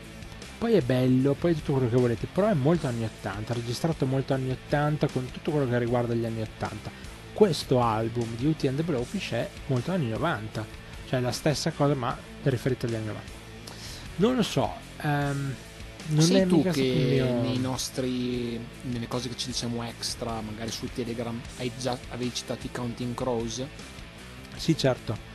[0.58, 4.06] Poi è bello, poi è tutto quello che volete, però è molto anni 80, registrato
[4.06, 6.90] molto anni 80 con tutto quello che riguarda gli anni 80.
[7.32, 10.66] Questo album di UT and the Blowfish è molto anni 90,
[11.08, 13.30] cioè la stessa cosa ma riferita agli anni 90.
[14.16, 15.54] Non lo so, ehm,
[16.08, 17.40] non Sei è tu che mio...
[17.42, 18.58] nei nostri.
[18.82, 23.14] nelle cose che ci diciamo extra, magari su Telegram, hai già, avevi citato i Counting
[23.14, 23.64] Crows?
[24.56, 25.27] Sì, certo.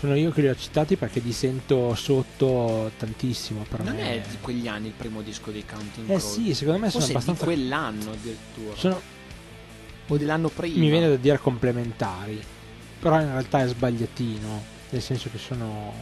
[0.00, 3.66] Sono io che li ho citati perché li sento sotto tantissimo.
[3.68, 4.22] Per non me.
[4.22, 6.32] è di quegli anni il primo disco dei Counting Eh Crows?
[6.32, 7.44] sì, secondo me sono Forse è abbastanza.
[7.44, 8.76] di quell'anno addirittura.
[8.76, 9.00] sono-
[10.08, 10.78] O dell'anno prima.
[10.78, 12.42] mi viene da dire complementari,
[12.98, 14.78] però in realtà è sbagliatino.
[14.90, 15.92] Nel senso che sono.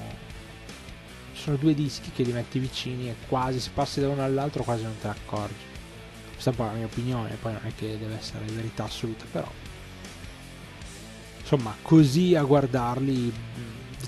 [1.35, 4.83] Sono due dischi che li metti vicini e quasi se passi da uno all'altro quasi
[4.85, 5.55] non te ne accorgi.
[6.33, 9.25] Questa è un po' la mia opinione, poi non è che deve essere verità assoluta,
[9.31, 9.51] però.
[11.41, 13.33] Insomma, così a guardarli,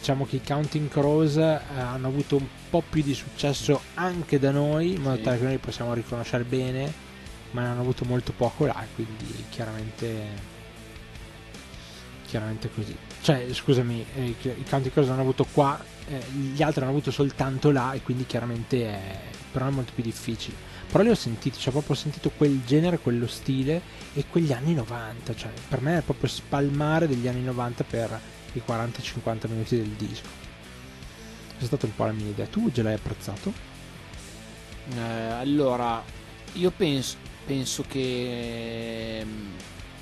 [0.00, 4.50] diciamo che i Counting Crows eh, hanno avuto un po' più di successo anche da
[4.50, 5.22] noi, in modo Sì.
[5.22, 6.92] tale che noi li possiamo riconoscere bene,
[7.50, 10.48] ma ne hanno avuto molto poco là, quindi chiaramente.
[12.26, 12.96] Chiaramente così.
[13.22, 17.10] Cioè, scusami, eh, i i Counting Crows hanno avuto qua, eh, gli altri hanno avuto
[17.10, 19.18] soltanto là, e quindi chiaramente è,
[19.50, 20.56] però è molto più difficile.
[20.90, 23.80] Però li ho sentiti, cioè proprio ho sentito quel genere, quello stile
[24.14, 28.20] e quegli anni 90, cioè per me è proprio spalmare degli anni 90 per
[28.54, 30.28] i 40-50 minuti del disco.
[31.56, 32.46] Questa è stata un po' la mia idea.
[32.46, 33.52] Tu già l'hai apprezzato?
[34.94, 36.02] Eh, allora,
[36.54, 39.50] io penso, penso che ehm,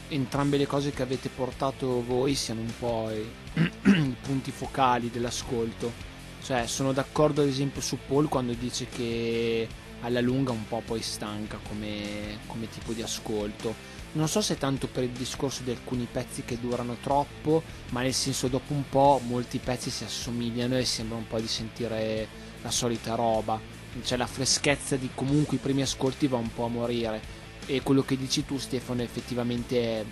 [0.09, 6.07] entrambe le cose che avete portato voi siano un po' i punti focali dell'ascolto.
[6.43, 9.69] Cioè, sono d'accordo ad esempio su Paul quando dice che
[10.03, 13.97] alla lunga un po' poi stanca come, come tipo di ascolto.
[14.13, 18.15] Non so se tanto per il discorso di alcuni pezzi che durano troppo, ma nel
[18.15, 22.27] senso dopo un po' molti pezzi si assomigliano e sembra un po' di sentire
[22.63, 23.61] la solita roba.
[24.03, 27.21] Cioè la freschezza di comunque i primi ascolti va un po' a morire.
[27.67, 30.05] E quello che dici tu Stefano effettivamente è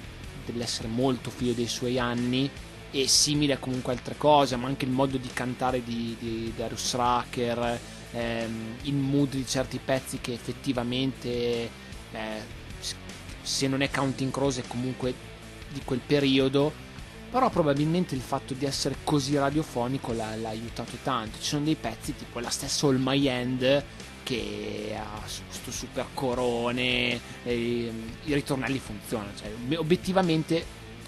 [0.44, 2.50] dell'essere molto figlio dei suoi anni
[2.90, 6.94] e simile a comunque altre cose, ma anche il modo di cantare di, di Darius
[6.94, 7.80] Rucker,
[8.12, 11.28] ehm, il mood di certi pezzi che effettivamente
[12.12, 12.64] eh,
[13.46, 15.14] se non è Counting Crows è comunque
[15.68, 16.84] di quel periodo
[17.30, 21.38] però probabilmente il fatto di essere così radiofonico l'ha, l'ha aiutato tanto.
[21.38, 23.84] Ci sono dei pezzi tipo la stessa All My End
[24.22, 27.92] che ha questo super corone e,
[28.24, 30.64] i ritornelli funzionano cioè, ob- obiettivamente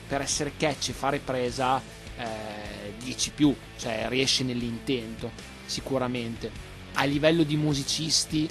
[0.06, 1.80] per essere catchy e fare presa
[2.16, 5.30] eh, 10 più cioè riesce nell'intento
[5.66, 6.50] sicuramente.
[6.94, 8.48] A livello di musicisti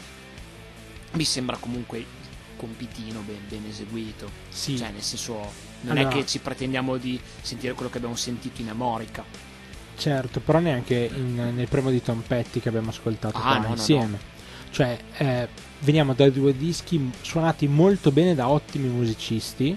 [1.14, 2.04] mi sembra comunque
[2.58, 4.78] compitino ben, ben eseguito Sì.
[4.78, 5.34] cioè nel senso
[5.82, 9.24] non Allora- è che ci pretendiamo di sentire quello che abbiamo sentito in Amorica
[9.98, 13.74] Certo, però neanche in- nel primo di Tom Petty che abbiamo ascoltato Ah, no, no,
[13.74, 14.20] insieme.
[14.70, 15.48] Cioè, eh,
[15.80, 19.76] veniamo da due dischi suonati molto bene da ottimi musicisti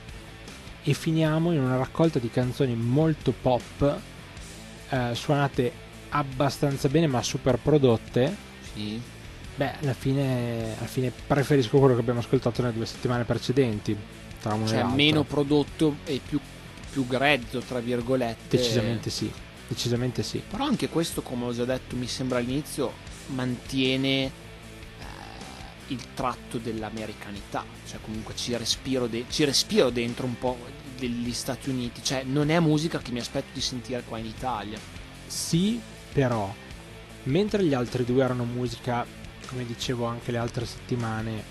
[0.82, 3.98] e finiamo in una raccolta di canzoni molto pop,
[4.90, 5.72] eh, suonate
[6.10, 8.36] abbastanza bene ma super prodotte.
[8.74, 9.00] sì.
[9.56, 13.96] Beh, alla fine, alla fine preferisco quello che abbiamo ascoltato nelle due settimane precedenti.
[14.40, 16.40] Tra uno cioè meno prodotto e più
[16.90, 18.56] più grezzo, tra virgolette.
[18.56, 19.30] Decisamente sì,
[19.68, 20.42] decisamente sì.
[20.46, 22.92] Però anche questo, come ho già detto, mi sembra all'inizio,
[23.26, 24.32] mantiene eh,
[25.88, 27.64] il tratto dell'americanità.
[27.86, 30.58] Cioè, comunque ci respiro, de- ci respiro dentro un po'
[30.98, 32.02] degli Stati Uniti.
[32.02, 34.78] Cioè, non è musica che mi aspetto di sentire qua in Italia.
[35.26, 35.80] Sì,
[36.12, 36.52] però,
[37.24, 39.06] mentre gli altri due erano musica,
[39.50, 41.42] come dicevo anche le altre settimane,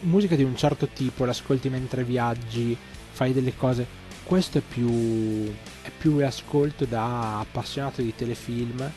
[0.00, 2.76] musica di un certo tipo, l'ascolti mentre viaggi,
[3.10, 3.86] fai delle cose.
[4.22, 8.90] Questo è più, è più l'ascolto da appassionato di telefilm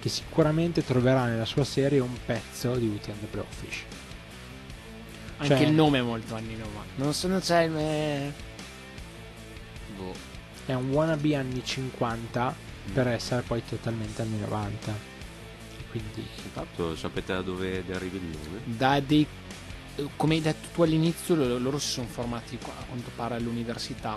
[0.00, 3.82] che sicuramente troverà nella sua serie un pezzo di Witty and the Blowfish.
[5.38, 6.92] Anche Cioè- il nome è molto anni 90.
[6.96, 7.76] Non so, non c'è il.
[7.76, 8.32] eh,
[9.96, 10.12] Boh.
[10.66, 12.54] È un wannabe anni 50
[12.92, 15.12] per essere poi totalmente anni 90.
[15.94, 18.60] Quindi Intanto sapete da dove deriva il nome?
[18.64, 19.24] Da dei.
[20.16, 24.16] Come hai detto tu all'inizio, lo- loro si sono formati a quanto pare all'università.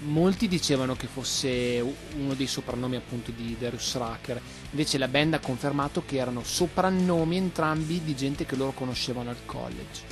[0.00, 1.84] Molti dicevano che fosse
[2.16, 4.40] uno dei soprannomi appunto di Darius Rucker.
[4.70, 9.44] Invece la band ha confermato che erano soprannomi entrambi di gente che loro conoscevano al
[9.44, 10.05] college.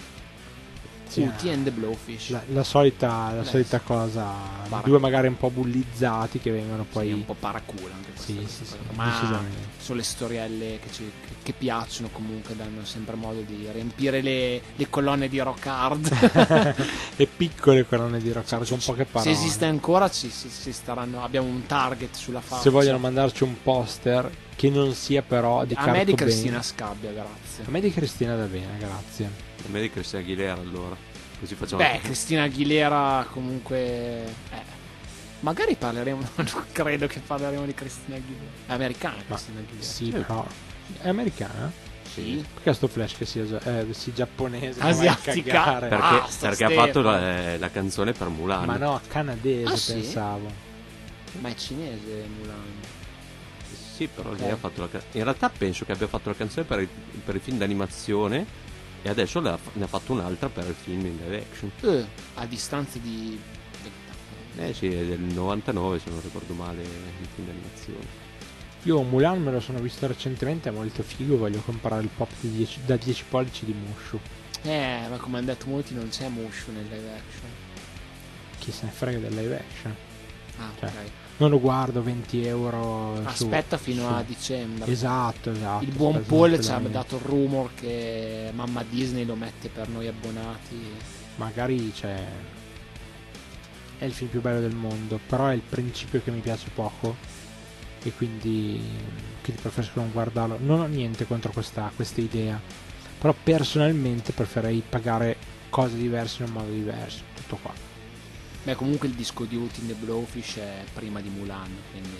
[1.14, 2.31] Sì, Uti eh, and the Blowfish.
[2.31, 3.85] la, la solita, la solita sì.
[3.85, 4.31] cosa,
[4.68, 7.12] Para- due magari un po' bullizzati che vengono Poi poi...
[7.12, 8.74] un po' paraculo anche Sì, sì, sì.
[8.94, 9.40] Ma
[9.79, 14.61] sono le storielle che, ci- che- che piacciono comunque, danno sempre modo di riempire le,
[14.74, 16.77] le colonne di rock hard.
[17.16, 19.31] e piccole colonne di rock hard con poche Se parole.
[19.31, 22.62] esiste ancora ci, ci- ci staranno, abbiamo un target sulla faccia.
[22.62, 26.14] Se vogliono mandarci un poster che non sia però di A me di.
[26.14, 27.64] Cristina Scabbia, grazie.
[27.66, 29.53] A me di Cristina da bene, grazie.
[29.66, 30.96] A me di Cristian Aguilera allora.
[31.40, 31.83] Così facciamo.
[31.83, 33.79] Beh, Cristina Aguilera comunque...
[33.81, 34.62] eh,
[35.40, 38.44] magari parleremo, non credo che parleremo di Cristina Aguilera.
[38.66, 39.85] È americana Ma Cristina Aguilera.
[39.87, 40.46] sì, però
[41.00, 41.72] è americana?
[42.12, 42.44] Sì.
[42.55, 44.81] Perché sto flash che sia, eh, sia giapponese?
[44.81, 45.79] Asiatica.
[45.81, 48.66] Perché, Ah, perché ha fatto la, la canzone per Mulan.
[48.66, 49.92] Ma no, canadese Ah, sì?
[49.94, 50.48] pensavo.
[51.40, 52.62] Ma è cinese Mulan.
[53.96, 54.38] Sì, però Ok.
[54.40, 56.88] lei ha fatto la ca- In realtà penso che abbia fatto la canzone per il,
[57.24, 58.46] per il film d'animazione
[59.07, 61.71] e adesso ne ha fatto un'altra per il film in live action.
[61.83, 62.05] Eh,
[62.37, 63.38] a distanza di
[63.83, 63.99] 20
[64.57, 64.71] anni.
[64.71, 68.23] Eh sì, è del 99 se non ricordo male il film d'animazione.
[68.85, 72.51] Io Mulan me lo sono visto recentemente, è molto figo, voglio comprare il pop di
[72.51, 74.19] 10 da 10 pollici di Mushu.
[74.62, 77.51] Eh, ma come hanno detto molti non c'è Mushu nel live action.
[78.59, 79.95] Chi se ne frega del live action.
[80.59, 81.11] Ah, Cioè, ok.
[81.37, 84.90] Non lo guardo 20 euro su- Aspetta fino su- a dicembre.
[84.90, 85.83] Esatto, esatto.
[85.85, 89.88] Il buon aspetta Paul ci ha dato il rumor che mamma Disney lo mette per
[89.88, 90.81] noi abbonati.
[91.37, 92.25] Magari c'è...
[93.99, 97.16] È il film più bello del mondo, però è il principio che mi piace poco
[98.03, 98.81] e quindi
[99.40, 100.59] che preferisco non guardarlo.
[100.61, 102.61] Non ho niente contro questa, questa idea,
[103.18, 105.37] però personalmente preferirei pagare
[105.70, 107.23] cose diverse in un modo diverso.
[107.35, 107.73] Tutto qua.
[108.64, 111.70] Beh, comunque il disco di Out in the Blowfish è prima di Mulan.
[111.90, 112.16] Quindi...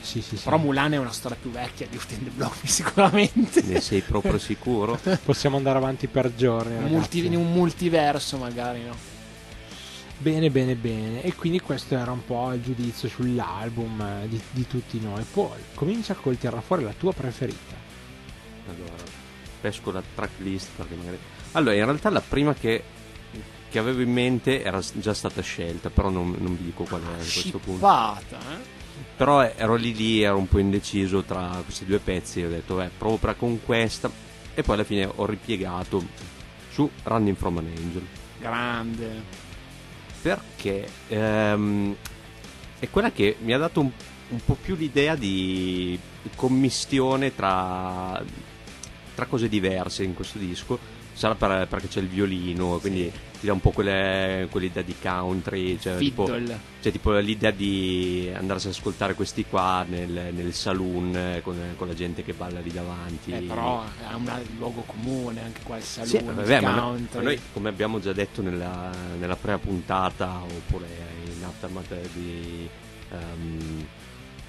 [0.00, 0.44] Sì, sì, sì.
[0.44, 3.62] Però Mulan è una storia più vecchia di Out in the Blowfish, sicuramente.
[3.62, 4.98] Ne sei proprio sicuro?
[5.24, 6.72] Possiamo andare avanti per giorni.
[6.72, 6.94] Un ragazzi.
[6.94, 8.94] multi- in un multiverso, magari, no?
[10.18, 11.22] Bene, bene, bene.
[11.22, 15.24] E quindi questo era un po' il giudizio sull'album eh, di, di tutti noi.
[15.24, 17.74] Poi comincia a tirare fuori la tua preferita.
[18.68, 19.02] Allora,
[19.62, 21.18] pesco la tracklist perché magari...
[21.52, 22.84] Allora, in realtà la prima che,
[23.70, 27.12] che avevo in mente era già stata scelta, però non, non vi dico qual è
[27.12, 27.86] a questo punto.
[28.30, 28.78] Eh?
[29.16, 32.74] Però ero lì lì, ero un po' indeciso tra questi due pezzi e ho detto,
[32.74, 34.10] beh, provo per con questa.
[34.52, 36.04] E poi alla fine ho ripiegato
[36.70, 38.06] su Running from an Angel.
[38.38, 39.22] Grande.
[40.20, 41.96] Perché ehm,
[42.78, 43.90] è quella che mi ha dato un,
[44.30, 45.98] un po' più l'idea di
[46.34, 48.22] commistione tra,
[49.14, 50.78] tra cose diverse in questo disco.
[51.12, 55.78] Sarà per- perché c'è il violino, quindi ti dà un po' quelle- quell'idea di country,
[55.80, 61.40] cioè tipo, cioè, tipo l'idea di andarsi ad ascoltare questi qua nel, nel saloon eh,
[61.42, 63.32] con, con la gente che balla lì davanti.
[63.32, 66.80] Eh, però è un luogo comune anche qua il Sì, saloon, vabbè, il ma, no-
[66.82, 67.16] country.
[67.16, 70.86] ma noi, come abbiamo già detto nella, nella prima puntata, oppure
[71.24, 72.68] in aftermath di
[73.10, 73.86] ehm,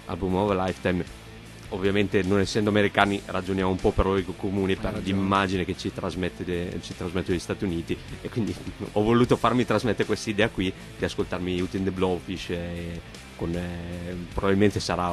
[0.07, 1.05] Album of a Lifetime,
[1.71, 6.79] ovviamente non essendo americani ragioniamo un po' per luogo comune, per l'immagine che ci trasmette,
[6.81, 7.97] ci trasmette gli Stati Uniti.
[8.21, 8.55] E quindi
[8.93, 13.01] ho voluto farmi trasmettere questa idea qui di ascoltarmi Out in the Blowfish e
[13.35, 15.09] con, eh, probabilmente sarà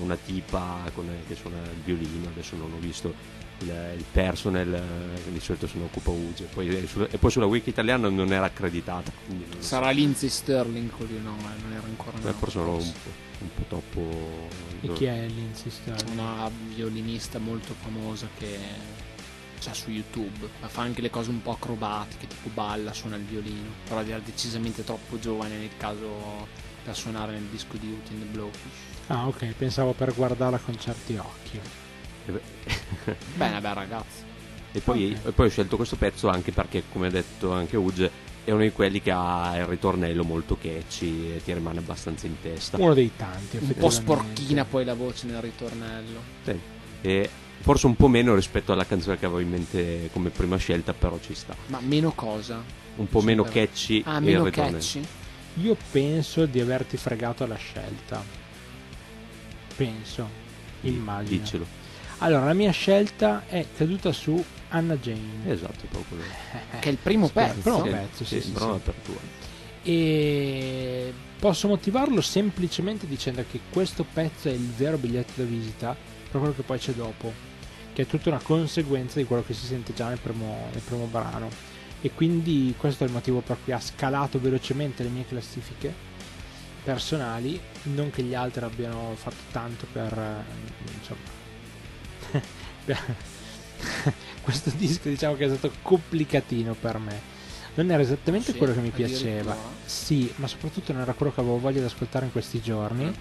[0.00, 3.14] una tipa con, che suona il violino, adesso non ho visto
[3.60, 7.30] il, il personal eh, di solito se ne occupa Uge poi, eh, sulla- e poi
[7.30, 9.62] sulla wiki italiana non era accreditata non so.
[9.62, 13.10] Sarà Lindsay Sterling quello no, eh, non era ancora Eh, nato, forse ero un po',
[13.40, 14.48] un po' troppo
[14.80, 16.10] E chi è Lindsay Sterling?
[16.18, 18.58] una violinista molto famosa che
[19.60, 23.24] c'è su YouTube, ma fa anche le cose un po' acrobatiche, tipo balla, suona il
[23.24, 26.46] violino, però era decisamente troppo giovane nel caso
[26.84, 28.92] per suonare nel disco di Ut in the Blowfish.
[29.06, 31.60] Ah, ok, pensavo per guardarla con certi occhi.
[33.36, 34.22] Bene, beh ragazzi.
[34.72, 35.26] E poi, Ok.
[35.28, 38.10] e poi ho scelto questo pezzo anche perché, come ha detto anche Uge,
[38.44, 42.40] è uno di quelli che ha il ritornello molto catchy e ti rimane abbastanza in
[42.40, 42.76] testa.
[42.78, 46.20] Uno dei tanti, Un po' sporchina poi la voce nel ritornello.
[46.44, 46.58] Sì.
[47.00, 47.30] E
[47.60, 51.18] forse un po' meno rispetto alla canzone che avevo in mente come prima scelta, però
[51.20, 51.56] ci sta.
[51.66, 52.62] Ma meno cosa?
[52.96, 53.54] Un po' meno però.
[53.54, 54.76] catchy Ah, e il meno ritornello.
[54.76, 55.02] catchy?
[55.62, 58.22] Io penso di averti fregato la scelta.
[59.76, 60.28] Penso.
[60.82, 61.38] Immagino.
[61.38, 61.66] Diccelo.
[62.18, 64.42] Allora, la mia scelta è caduta su
[64.76, 65.20] Anna Jane.
[65.46, 66.32] Esatto, proprio quello.
[66.80, 67.60] Che è il primo pezzo.
[67.60, 68.62] però- Sì, pezzo, sì, sì, sì, sì.
[68.62, 69.20] apertura.
[69.82, 75.94] E posso motivarlo semplicemente dicendo che questo pezzo è il vero biglietto da visita
[76.30, 77.32] per quello che poi c'è dopo,
[77.92, 81.04] che è tutta una conseguenza di quello che si sente già nel primo, nel primo
[81.06, 81.48] brano.
[82.00, 85.92] E quindi questo è il motivo per cui ha scalato velocemente le mie classifiche
[86.82, 90.44] personali, non che gli altri abbiano fatto tanto per eh,
[90.98, 91.20] insomma
[92.84, 93.16] per-
[94.44, 97.32] questo disco diciamo che è stato complicatino per me.
[97.74, 99.50] Non era esattamente Sì, quello che mi piaceva.
[99.52, 99.56] addirittura.
[99.84, 103.06] Sì, ma soprattutto non era quello che avevo voglia di ascoltare in questi giorni.
[103.06, 103.12] Mm.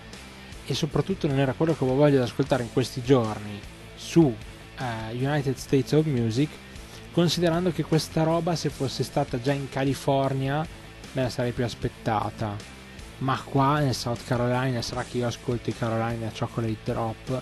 [0.66, 3.60] E soprattutto non era quello che avevo voglia di ascoltare in questi giorni
[3.96, 4.34] su
[4.78, 6.50] eh, United States of Music.
[7.12, 10.66] Considerando che questa roba, se fosse stata già in California,
[11.14, 12.56] me la sarei più aspettata.
[13.20, 17.42] Ma qua nel South Carolina, sarà che io ascolto i Carolina Chocolate Drop.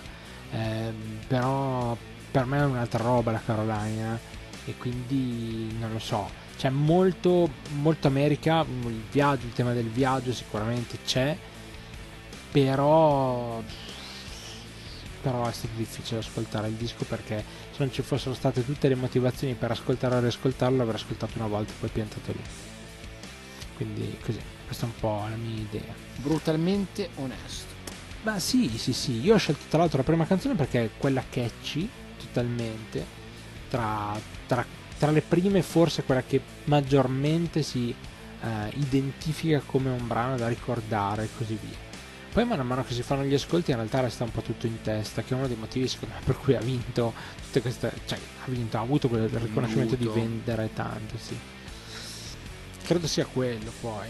[0.52, 1.96] ehm, però
[2.32, 4.18] per me è un'altra roba la Carolina.
[4.64, 10.32] E quindi non lo so c'è molto, molto America, il viaggio, il tema del viaggio
[10.32, 11.36] sicuramente c'è,
[12.52, 13.60] però,
[15.20, 18.94] però è stato difficile ascoltare il disco perché se non ci fossero state tutte le
[18.94, 22.42] motivazioni per ascoltarlo e riascoltarlo avrei ascoltato una volta e poi piantato lì.
[23.74, 25.92] Quindi così, questa è un po' la mia idea.
[26.14, 27.74] Brutalmente onesto.
[28.22, 31.24] Ma sì, sì, sì, io ho scelto tra l'altro la prima canzone perché è quella
[31.28, 31.90] catchy
[32.26, 33.04] totalmente,
[33.68, 34.66] tra, tra-
[34.98, 37.94] tra le prime forse quella che maggiormente si
[38.42, 41.90] eh, identifica come un brano da ricordare e così via.
[42.32, 44.80] Poi man mano che si fanno gli ascolti in realtà resta un po' tutto in
[44.80, 48.18] testa, che è uno dei motivi secondo me per cui ha vinto tutte queste, cioè
[48.18, 51.38] ha vinto, ha avuto quel riconoscimento di vendere tanto, sì.
[52.84, 54.08] Credo sia quello poi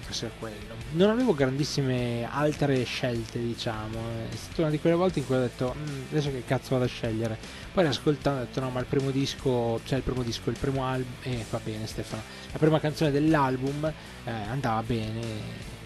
[0.00, 0.74] credo sia quello.
[0.92, 3.98] Non avevo grandissime altre scelte, diciamo.
[4.30, 6.84] È stata una di quelle volte in cui ho detto, "Mm, adesso che cazzo vado
[6.84, 7.38] a scegliere?
[7.72, 10.84] Poi riascoltando ho detto, no, ma il primo disco, cioè il primo disco, il primo
[10.84, 13.84] album, eh, va bene Stefano, la prima canzone dell'album
[14.24, 15.20] eh, andava bene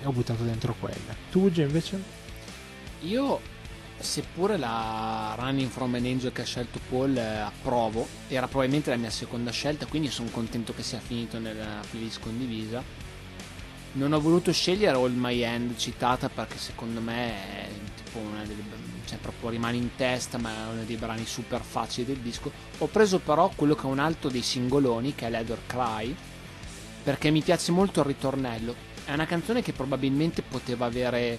[0.01, 1.14] e ho buttato dentro quella.
[1.31, 2.01] Tu, Uge, invece?
[3.01, 3.40] Io,
[3.99, 8.96] seppure la Running from an Angel che ha scelto Paul eh, approvo, era probabilmente la
[8.96, 12.83] mia seconda scelta, quindi sono contento che sia finito nella playlist condivisa.
[13.92, 17.68] Non ho voluto scegliere All My End citata perché secondo me è
[18.03, 18.62] tipo una delle
[19.11, 22.53] cioè proprio rimane in testa, ma è uno dei brani super facili del disco.
[22.79, 26.14] Ho preso però quello che è un altro dei singoloni, che è Leather Cry,
[27.03, 28.72] perché mi piace molto il ritornello.
[29.05, 31.38] È una canzone che probabilmente poteva avere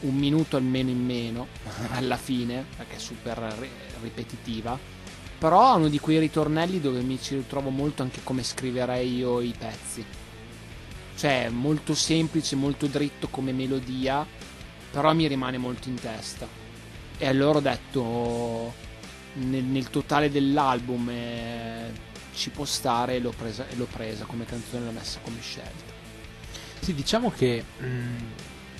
[0.00, 1.48] un minuto almeno in meno
[1.92, 3.68] alla fine, perché è super ri-
[4.00, 4.78] ripetitiva.
[5.38, 9.42] Però ha uno di quei ritornelli dove mi ci ritrovo molto anche come scriverei io
[9.42, 10.23] i pezzi.
[11.16, 14.26] Cioè, molto semplice, molto dritto come melodia,
[14.90, 16.46] però mi rimane molto in testa.
[17.16, 18.74] E allora ho detto,
[19.34, 21.92] nel, nel totale dell'album eh,
[22.34, 25.92] ci può stare e l'ho presa, l'ho presa come canzone, l'ho messa come scelta.
[26.80, 27.86] Sì, diciamo che mh,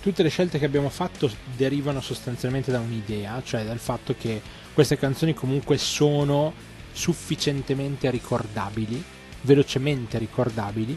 [0.02, 4.42] tutte le scelte che abbiamo fatto derivano sostanzialmente da un'idea, cioè dal fatto che
[4.74, 6.52] queste canzoni comunque sono
[6.92, 9.02] sufficientemente ricordabili,
[9.42, 10.96] velocemente ricordabili,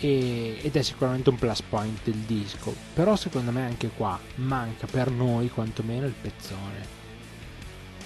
[0.00, 2.74] e- ed è sicuramente un plus point del disco.
[2.94, 6.98] Però secondo me anche qua manca per noi quantomeno il pezzone.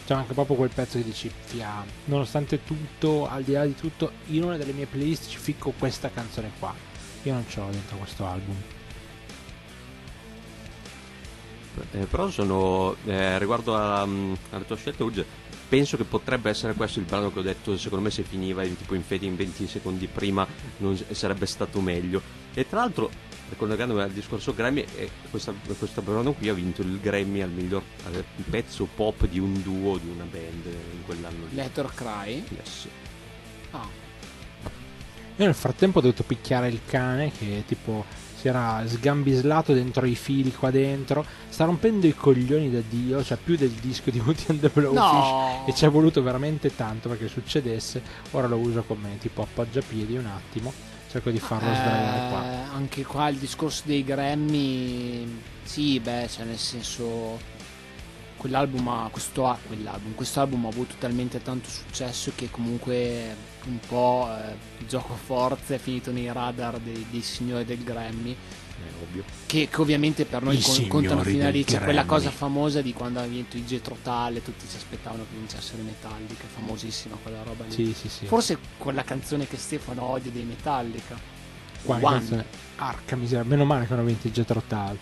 [0.05, 4.13] Cioè manca proprio quel pezzo che dici, fia, nonostante tutto, al di là di tutto,
[4.27, 6.75] in una delle mie playlist ci ficco questa canzone qua.
[7.23, 8.55] Io non ce l'ho dentro questo album.
[11.93, 15.25] Eh, però sono eh, riguardo alla, mm, alla tua scelta Uge,
[15.69, 18.77] penso che potrebbe essere questo il brano che ho detto secondo me se finiva in,
[18.77, 20.47] tipo in fede in 20 secondi prima
[20.79, 22.21] non sarebbe stato meglio
[22.55, 23.11] e tra l'altro
[23.49, 27.83] ricollegandomi al discorso Grammy eh, questa- questo brano qui ha vinto il Grammy al miglior
[28.07, 32.45] al pezzo pop di un duo di una band in quell'anno lì Letter Cry.
[32.51, 32.87] Yes.
[33.73, 33.89] Ah,
[35.37, 38.05] Io nel frattempo ho dovuto picchiare il cane che tipo
[38.45, 43.39] si era sgambislato dentro i fili qua dentro, sta rompendo i coglioni da Dio, cioè
[43.43, 45.65] più del disco di Woody and the Blowfish No!
[45.67, 48.03] e ci è voluto veramente tanto perché succedesse.
[48.33, 50.71] Ora lo uso come tipo appoggiapiedi un attimo,
[51.11, 52.75] cerco di farlo Eh, sdraiare qua.
[52.75, 55.27] Anche qua il discorso dei Grammy,
[55.63, 57.39] sì, beh, cioè nel senso
[58.37, 63.35] quell'album ha questo, ha- quell'album, questo album ha avuto talmente tanto successo che comunque
[63.67, 68.33] un po' eh, il gioco forza è finito nei radar dei, dei signori del Grammy
[68.33, 69.25] È ovvio.
[69.47, 72.31] che, che ovviamente per noi I con- contano fino a del lì c'è quella cosa
[72.31, 76.45] famosa di quando ha vinto il Getro Tale tutti si aspettavano che vincessero i Metallica
[76.53, 78.27] famosissima quella roba lì Sì, sì, sì.
[78.27, 81.17] forse quella canzone che Stefano odia dei Metallica
[81.83, 82.19] Qua One.
[82.19, 82.45] canzone-
[82.77, 84.99] Arca miseria, meno male che hanno vinto il Jetro Tal.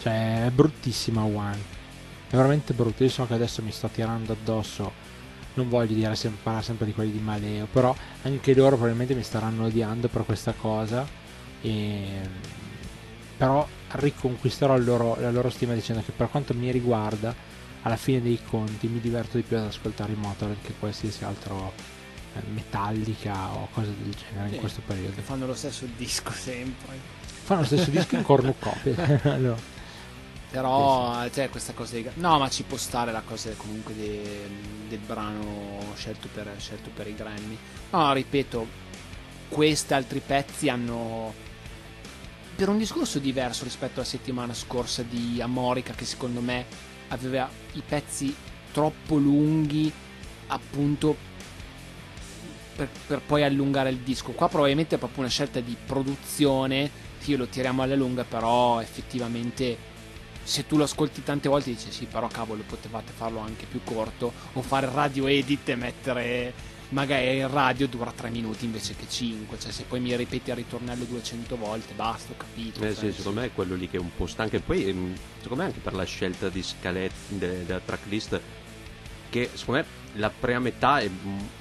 [0.00, 1.58] Cioè, è bruttissima One.
[2.28, 3.04] È veramente brutta.
[3.04, 4.92] Io so che adesso mi sto tirando addosso.
[5.56, 9.22] Non voglio dire sempre, parlare sempre di quelli di Maleo, però anche loro probabilmente mi
[9.22, 11.06] staranno odiando per questa cosa.
[11.60, 12.04] E...
[13.36, 17.34] Però riconquisterò loro- la loro stima dicendo che per quanto mi riguarda,
[17.82, 21.72] alla fine dei conti mi diverto di più ad ascoltare i Motorhead che qualsiasi altro
[22.34, 24.54] eh, Metallica o cose del genere Sì.
[24.54, 25.20] in questo periodo.
[25.22, 26.98] fanno lo stesso disco sempre
[27.44, 28.94] Fanno lo stesso disco in cornucopie.
[29.30, 29.56] allora,
[30.50, 32.08] Però c'è questa cosa dei...
[32.14, 34.48] No, ma ci può stare la cosa comunque de-
[34.88, 37.58] del brano scelto per, scelto per i Grammy.
[37.90, 38.66] No, ripeto,
[39.48, 41.34] questi altri pezzi hanno...
[42.54, 46.64] Per un discorso diverso rispetto alla settimana scorsa di Amorica, che secondo me
[47.08, 48.34] aveva i pezzi
[48.72, 49.92] troppo lunghi,
[50.46, 51.16] appunto,
[52.76, 54.32] per, per poi allungare il disco.
[54.32, 59.85] Qua probabilmente è proprio una scelta di produzione, sì, lo tiriamo alla lunga, però effettivamente
[60.46, 64.32] se tu lo ascolti tante volte dici sì, però cavolo, potevate farlo anche più corto
[64.52, 66.54] o fare radio edit e mettere
[66.90, 70.56] magari il radio dura 3 minuti invece che 5, cioè se poi mi ripeti il
[70.56, 72.78] ritornello 200 volte, basta, ho capito.
[72.84, 74.54] Eh cioè, sì, secondo me è quello lì che è un po' stanco.
[74.54, 78.40] E poi, ehm, secondo me, anche per la scelta di scalette de- della tracklist,
[79.30, 79.86] che secondo me
[80.20, 81.10] la prima metà è,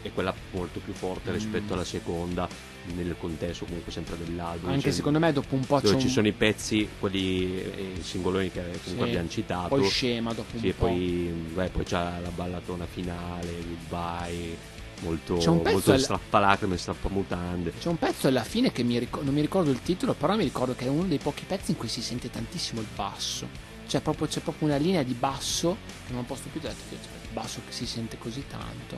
[0.03, 1.33] è quella molto più forte Mm.
[1.33, 2.47] rispetto alla seconda,
[2.93, 4.69] nel contesto comunque sempre dell'album.
[4.69, 7.59] Anche Cioè, secondo me dopo un po' c'è dove un ci sono i pezzi, quelli
[7.61, 9.01] eh, singoloni che comunque Sì.
[9.01, 9.67] abbiamo citato.
[9.69, 10.85] poi scema dopo Sì, un po'.
[10.85, 13.51] poi, beh, poi c'è la ballatona finale,
[13.89, 14.57] goodbye,
[15.01, 17.73] molto, C'è un molto al- strappalacrime, strappamutande.
[17.79, 20.43] C'è un pezzo alla fine che mi ricor- non mi ricordo il titolo, però mi
[20.43, 23.47] ricordo che è uno dei pochi pezzi in cui si sente tantissimo il basso.
[23.87, 25.77] Cioè proprio, c'è proprio una linea di basso
[26.07, 26.97] che non posso più cioè, il
[27.33, 28.97] basso che si sente così tanto.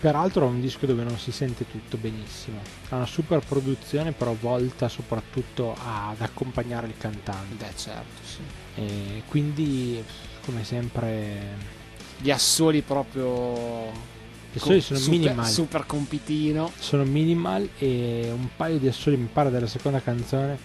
[0.00, 2.60] Peraltro è un disco dove non si sente tutto benissimo.
[2.88, 7.54] Ha una super produzione, però volta soprattutto ad accompagnare il cantante.
[7.54, 8.40] Beh certo, sì.
[8.76, 10.02] E quindi,
[10.44, 11.56] come sempre,
[12.20, 13.90] Gli assoli proprio...
[14.52, 15.46] i suoi sono super, minimal.
[15.46, 16.70] super compitino.
[16.78, 20.58] Sono minimal e un paio di assoli mi pare della seconda canzone,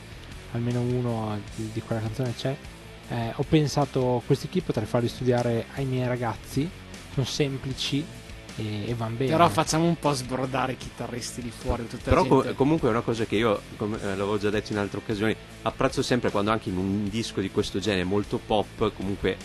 [0.51, 2.55] almeno uno di, di quella canzone c'è.
[3.09, 6.67] Eh, ho pensato questi qui potrei farli studiare ai miei ragazzi,
[7.13, 8.03] sono semplici
[8.58, 9.32] e, e van bene.
[9.32, 11.88] Però facciamo un po' sbordare i chitarristi di fuori.
[11.88, 12.49] Tutta Però gente...
[12.49, 15.36] co- comunque è una cosa che io, come eh, l'avevo già detto in altre occasioni,
[15.64, 19.38] apprezzo sempre quando anche in un disco di questo genere molto pop, comunque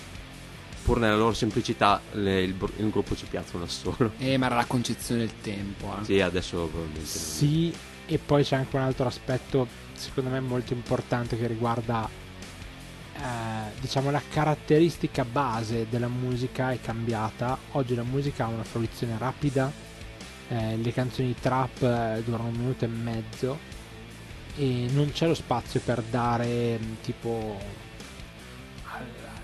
[0.83, 4.13] pur nella loro semplicità le- il, br- il gruppo ci piazza un assolo.
[4.19, 5.95] Eh, ma era la concezione del tempo.
[6.01, 6.05] Eh.
[6.05, 7.01] Sì, adesso probabilmente.
[7.01, 7.73] non- Sì,
[8.07, 12.09] e poi c'è anche un altro aspetto, secondo me, molto importante che riguarda,
[13.19, 17.59] eh, diciamo, la caratteristica base della musica è cambiata.
[17.73, 19.71] Oggi la musica ha una fruizione rapida,
[20.49, 23.77] eh, le canzoni trap eh, durano un minuto e mezzo
[24.57, 27.61] e non c'è lo spazio per dare mh, tipo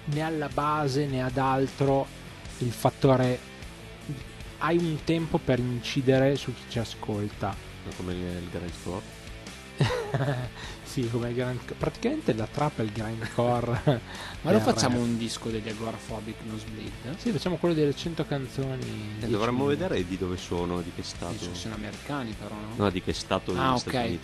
[0.06, 2.06] né alla base né ad altro
[2.58, 3.38] il fattore
[4.58, 7.54] hai un tempo per incidere su chi ci ascolta
[7.96, 9.02] come il, Score.
[10.94, 13.80] sì come il grand praticamente la trap è il grindcore
[14.42, 17.16] Ma lo facciamo un disco degli Agoraphobic Nosebleed?
[17.18, 19.76] sì facciamo quello delle 100 canzoni Eh, 10 dovremmo minuti.
[19.82, 21.34] vedere di dove sono, di che stato.
[21.36, 22.84] Che siano americani però, no?
[22.84, 24.18] No, di che stato Ah, negli Stati ok.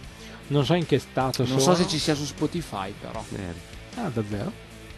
[0.49, 4.01] Non so in che stato Non so sono se ci sia su Spotify però, Eh,
[4.01, 4.53] ah davvero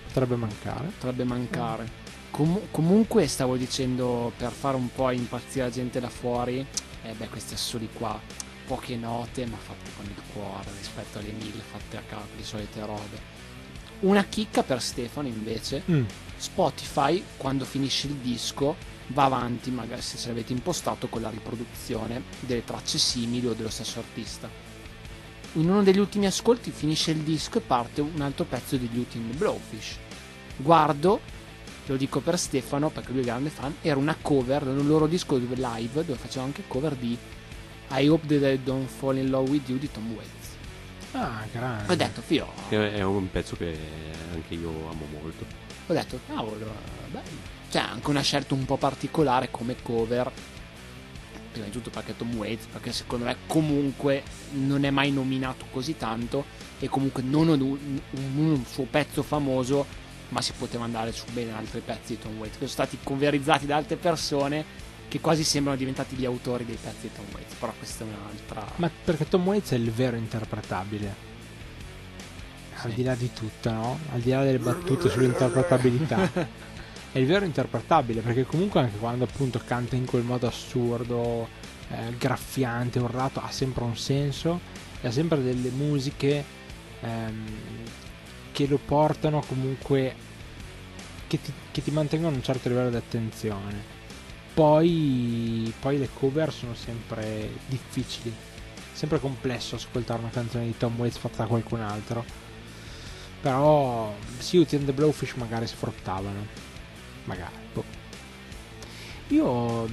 [0.06, 2.00] potrebbe mancare potrebbe mancare.
[2.30, 6.64] Comu- comunque stavo dicendo per fare un po' impazzire la gente là fuori,
[7.02, 8.18] eh beh questi assoli qua,
[8.66, 12.80] poche note ma fatte con il cuore rispetto alle mille fatte a capo di solite
[12.84, 13.40] robe.
[14.00, 16.04] Una chicca per Stefano invece, Mm,
[16.36, 18.74] Spotify quando finisce il disco
[19.08, 23.70] va avanti magari se ce l'avete impostato con la riproduzione delle tracce simili o dello
[23.70, 24.48] stesso artista.
[25.54, 29.36] In uno degli ultimi ascolti finisce il disco e parte un altro pezzo and the
[29.36, 29.98] Blowfish.
[30.56, 31.20] Guardo
[31.86, 35.36] lo dico per Stefano perché lui è grande fan era una cover del loro disco
[35.36, 37.16] live dove faceva anche cover di
[38.00, 40.30] I Hope That I Don't Fall In Love With You di Tom Waits.
[41.12, 41.92] Ah, grande.
[41.92, 43.76] Ho detto, fio, Che è un pezzo che
[44.32, 45.44] anche io amo molto.
[45.86, 46.56] ho detto, cavolo,
[47.10, 47.50] bello.
[47.70, 50.30] Cioè, anche una scelta un po' particolare come cover.
[51.52, 54.22] Prima di tutto perché Tom Waits, perché secondo me comunque
[54.52, 56.44] non è mai nominato così tanto
[56.78, 58.00] e comunque non un, un-
[58.36, 59.84] un suo pezzo famoso,
[60.30, 63.66] ma si poteva andare su bene altri pezzi di Tom Waits, che sono stati converizzati
[63.66, 64.64] da altre persone
[65.12, 68.64] che quasi sembrano diventati gli autori dei pezzi di Tom Waits, però questa è un'altra...
[68.76, 71.14] Ma perché Tom Waits è il vero interpretabile.
[72.76, 72.96] Al Sì.
[72.96, 73.98] di là di tutto, no?
[74.14, 76.30] Al di là delle battute sull'interpretabilità.
[77.12, 81.46] è il vero interpretabile perché comunque anche quando appunto canta in quel modo assurdo,
[81.90, 84.60] eh, graffiante, urlato, ha sempre un senso
[85.02, 86.42] e ha sempre delle musiche
[87.02, 87.46] ehm,
[88.50, 90.14] che lo portano comunque
[91.26, 94.00] che ti, che ti mantengono un certo livello di attenzione.
[94.54, 98.34] Poi, poi le cover sono sempre difficili,
[98.92, 102.24] sempre complesso ascoltare una canzone di Tom Waits fatta da qualcun altro.
[103.40, 106.46] Però Beauty and the Blowfish magari si fruttavano.
[107.24, 107.54] Magari.
[107.72, 107.84] boh.
[109.28, 109.88] Io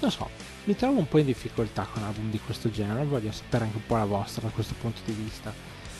[0.00, 0.30] non so,
[0.64, 3.86] mi trovo un po' in difficoltà con album di questo genere, voglio sapere anche un
[3.86, 5.52] po' la vostra da questo punto di vista.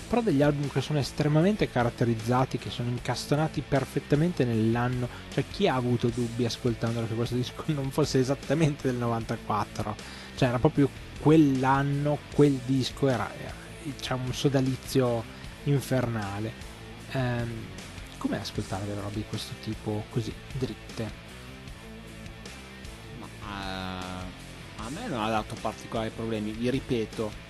[0.09, 5.75] Però degli album che sono estremamente caratterizzati, che sono incastonati perfettamente nell'anno, cioè chi ha
[5.75, 9.95] avuto dubbi ascoltandolo che questo disco non fosse esattamente del 94?
[10.35, 10.89] Cioè era proprio
[11.21, 13.67] quell'anno, quel disco era, era
[14.01, 15.25] c'è un sodalizio
[15.65, 16.53] infernale.
[17.13, 17.67] Ehm,
[18.19, 21.11] com'è ascoltare delle robe di questo tipo così dritte?
[23.19, 27.47] Ma, eh, a me non ha dato particolari problemi, vi ripeto,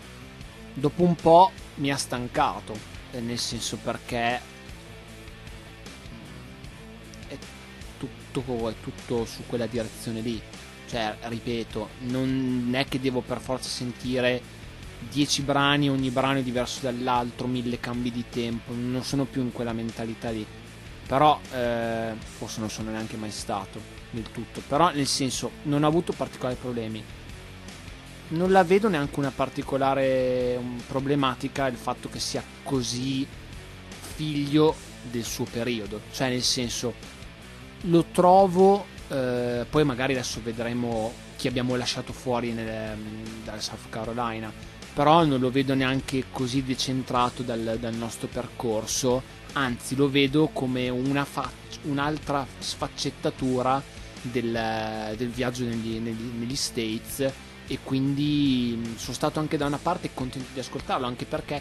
[0.79, 2.75] dopo un po' mi ha stancato,
[3.13, 4.41] nel senso perché
[7.29, 7.37] è
[7.99, 10.41] tutto, è tutto su quella direzione lì.
[10.89, 14.41] Cioè, ripeto, non è che devo per forza sentire
[15.11, 19.53] 10 brani, ogni brano è diverso dall'altro, mille cambi di tempo, non sono più in
[19.53, 20.47] quella mentalità lì.
[21.07, 24.63] Però, eh, forse non sono neanche mai stato nel tutto.
[24.67, 27.03] Però, nel senso, non ho avuto particolari problemi.
[28.31, 33.27] Non la vedo neanche una particolare um, problematica il fatto che sia così
[34.17, 34.75] figlio
[35.11, 36.03] del suo periodo.
[36.13, 36.95] Cioè, nel senso,
[37.83, 38.85] lo trovo.
[39.09, 42.99] eh, poi magari adesso vedremo chi abbiamo lasciato fuori nel,
[43.45, 44.53] dalla South Carolina.
[44.93, 49.23] Però non lo vedo neanche così decentrato dal, dal nostro percorso.
[49.53, 50.93] Anzi, lo vedo come
[51.25, 53.81] fac- un'altra sfaccettatura
[54.21, 57.33] del, del viaggio negli, negli- negli States.
[57.69, 61.61] E quindi mh, sono stato anche da una parte contento di ascoltarlo, anche perché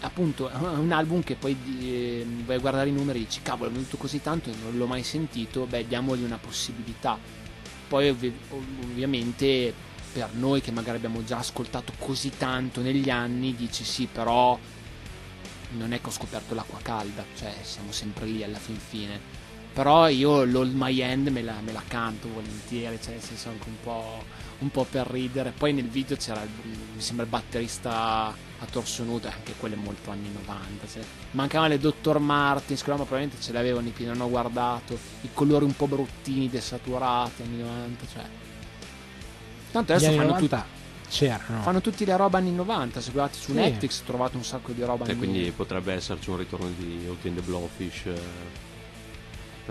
[0.00, 3.68] appunto è un album che poi eh, vai a guardare i numeri e dici cavolo
[3.68, 7.18] è venuto così tanto e non l'ho mai sentito beh diamogli una possibilità.
[7.88, 8.32] Poi ov-
[8.82, 9.74] ovviamente
[10.12, 14.58] per noi che magari abbiamo già ascoltato così tanto negli anni dici sì però
[15.76, 19.20] non è che ho scoperto l'acqua calda cioè siamo sempre lì alla fin fine.
[19.72, 23.68] Però io l'Old My End me la, me la canto volentieri cioè nel senso anche
[23.68, 24.24] un po',
[24.60, 26.48] un po' per ridere poi nel video c'era il-
[26.94, 28.26] mi sembra il batterista
[28.60, 31.02] a torso nudo anche quelle molto anni 90 cioè,
[31.32, 32.18] mancavano le Dr.
[32.18, 35.76] Martins quello ma probabilmente ce le avevano i piedi non ho guardato i colori un
[35.76, 38.22] po' bruttini desaturati anni 90 cioè
[39.70, 40.66] tanto adesso fanno, 90
[41.08, 41.62] c'erano.
[41.62, 43.56] fanno tutti le robe anni 90 se guardate su Sì.
[43.58, 47.24] Netflix trovate un sacco di roba E anni quindi potrebbe esserci un ritorno di Out
[47.26, 48.06] in the Blowfish.
[48.06, 48.20] eh,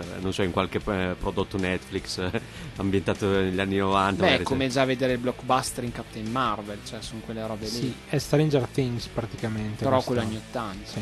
[0.06, 2.40] per- non so, in qualche eh, prodotto Netflix eh,
[2.76, 4.24] ambientato negli anni 90.
[4.24, 7.94] beh come già vedere il blockbuster in Captain Marvel cioè sono quelle robe lì Sì,
[8.08, 9.82] è Stranger Things praticamente.
[9.84, 10.12] però questo.
[10.12, 11.00] quello anni 80 Sì.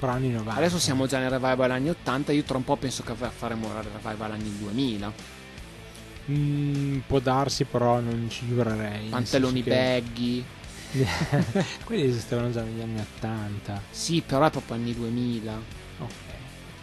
[0.00, 0.54] Però anni 90.
[0.54, 3.84] Adesso siamo già nel revival anni 80, io tra un po' penso che faremo il
[4.02, 5.12] revival anni 2000.
[6.30, 9.08] Mm, può darsi, però non ci giurerei.
[9.08, 10.44] Pantaloni che- baggy.
[11.84, 13.82] Quelli esistevano già negli anni 80.
[13.90, 15.52] Sì, però è proprio anni 2000.
[15.98, 16.10] Ok.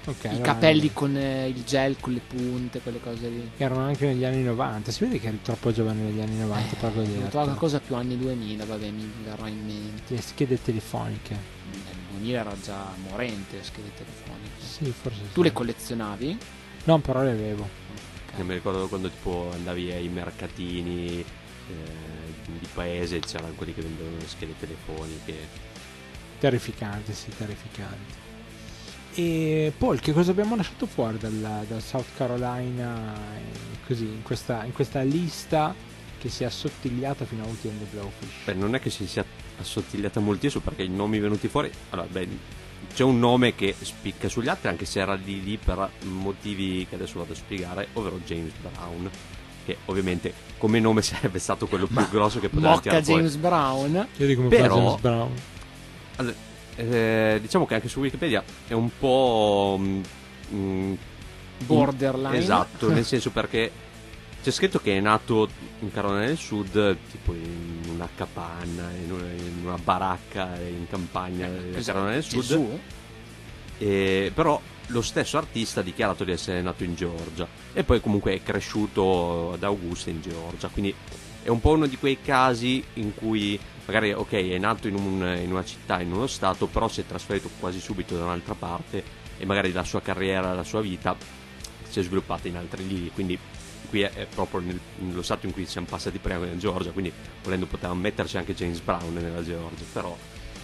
[0.07, 0.23] Ok.
[0.31, 3.51] I capelli con eh, il gel, con le punte, quelle cose lì.
[3.57, 4.89] Erano anche negli anni 90.
[4.91, 7.19] Si vede che eri troppo giovane negli anni 90 per Devo goderti.
[7.29, 10.13] trovare qualcosa più anni 2000, vabbè, mi verrà in mente.
[10.15, 11.37] Le schede telefoniche.
[11.71, 11.81] Nel
[12.19, 14.61] 2000 era già morente, schede telefoniche.
[14.65, 15.41] Sì, forse Tu sì.
[15.41, 16.37] le collezionavi?
[16.85, 17.63] No, però le avevo.
[17.63, 18.37] Ok.
[18.37, 21.25] Io mi ricordo quando tipo andavi ai mercatini eh,
[22.45, 25.35] di paese c'erano quelli che vendevano le schede telefoniche.
[26.39, 28.25] Terrificanti, sì, terrificanti.
[29.19, 34.63] E Paul, che cosa abbiamo lasciato fuori dal, dal South Carolina eh, così, in questa,
[34.63, 35.73] in questa lista
[36.19, 38.45] che si è assottigliata fino a Ulti and the Blowfish?
[38.45, 39.25] Beh, non è che si sia
[39.59, 41.71] assottigliata moltissimo perché i nomi venuti fuori.
[41.89, 42.27] Allora, beh,
[42.93, 46.93] c'è un nome che spicca sugli altri, anche se era lì lì per motivi che
[46.93, 49.09] adesso vado a spiegare, ovvero James Brown.
[49.65, 53.21] che ovviamente come nome sarebbe stato quello più grosso che poteva tirare fuori.
[53.21, 54.07] James Brown.
[54.17, 55.31] Io dico come Però- fa James Brown.
[56.17, 56.35] Allora,
[56.77, 60.01] eh, diciamo che anche su Wikipedia è un po' mm,
[60.53, 60.93] mm,
[61.65, 62.37] Borderline.
[62.37, 63.71] Esatto, nel senso perché
[64.43, 65.49] c'è scritto che è nato
[65.79, 71.49] in Carolina del Sud, tipo in una capanna, in una, in una baracca in campagna
[71.49, 71.91] della Cos'è?
[71.91, 72.79] Carolina del Sud, Gesù?
[73.79, 74.61] e- però
[74.91, 79.53] lo stesso artista ha dichiarato di essere nato in Georgia e poi comunque è cresciuto
[79.53, 80.95] ad Augusta in Georgia, quindi
[81.43, 85.39] è un po' uno di quei casi in cui magari ok è nato in, un-
[85.41, 89.03] in una città, in uno stato, però si è trasferito quasi subito da un'altra parte
[89.37, 91.15] e magari la sua carriera, la sua vita
[91.87, 93.37] si è sviluppata in altri lì, quindi
[93.89, 97.11] qui è, proprio nel- nello stato in cui siamo passati prima in Georgia, quindi
[97.43, 100.15] volendo potevamo metterci anche James Brown nella Georgia, però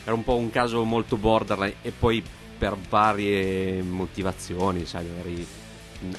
[0.04, 2.22] era un po' un caso molto borderline e poi
[2.58, 5.48] per varie motivazioni, sai, magari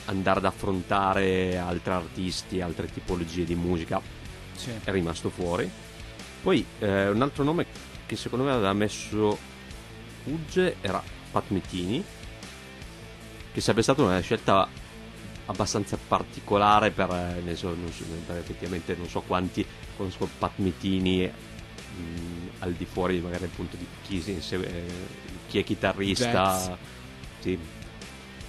[0.07, 4.00] andare ad affrontare altri artisti, altre tipologie di musica,
[4.55, 4.70] Sì.
[4.84, 5.68] è rimasto fuori.
[6.42, 7.66] Poi eh, un altro nome
[8.07, 9.38] che secondo me aveva messo
[10.22, 12.02] Fugge era Pat Metini,
[13.52, 14.68] che sarebbe stata una scelta
[15.46, 19.64] abbastanza particolare per, eh, ne so- non so- per effettivamente non so quanti
[19.96, 24.84] conosco Pat Metini mh, al di fuori magari appunto di chi, insegue- eh,
[25.48, 26.76] chi è chitarrista.
[27.40, 27.59] Sì.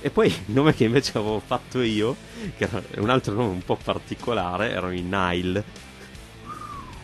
[0.01, 2.15] E poi il nome che invece avevo fatto io,
[2.57, 5.63] che era un altro nome un po' particolare, erano i Nile.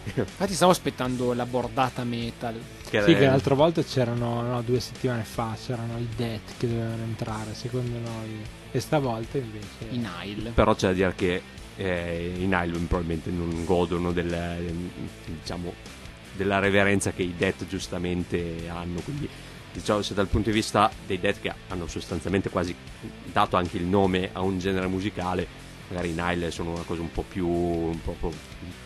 [0.03, 2.59] Infatti stavo aspettando la bordata metal.
[2.89, 7.03] Che Sì, che l'altra volta c'erano, no, due settimane fa, c'erano i Death che dovevano
[7.03, 8.41] entrare, secondo noi.
[8.71, 9.87] E stavolta invece...
[9.89, 10.51] I Nile.
[10.51, 11.41] Però c'è da dire che
[11.77, 14.81] eh, i Nile probabilmente non godono del,
[15.25, 15.73] diciamo,
[16.35, 18.99] della reverenza che i Death giustamente hanno.
[19.01, 19.29] Quindi,
[19.71, 22.75] diciamo, se dal punto di vista dei Death che hanno sostanzialmente quasi
[23.31, 25.60] dato anche il nome a un genere musicale,
[25.91, 28.15] magari i Nile sono una cosa un po' più un po'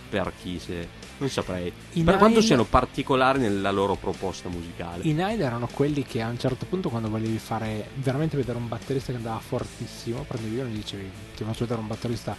[0.10, 1.04] per chi se.
[1.18, 1.72] Non saprei.
[1.94, 5.04] I per quanto Nile- siano particolari nella loro proposta musicale.
[5.04, 8.68] I Nile erano quelli che a un certo punto quando volevi fare veramente vedere un
[8.68, 12.36] batterista che andava fortissimo, prendevi uno e gli dicevi ti faccio vedere un batterista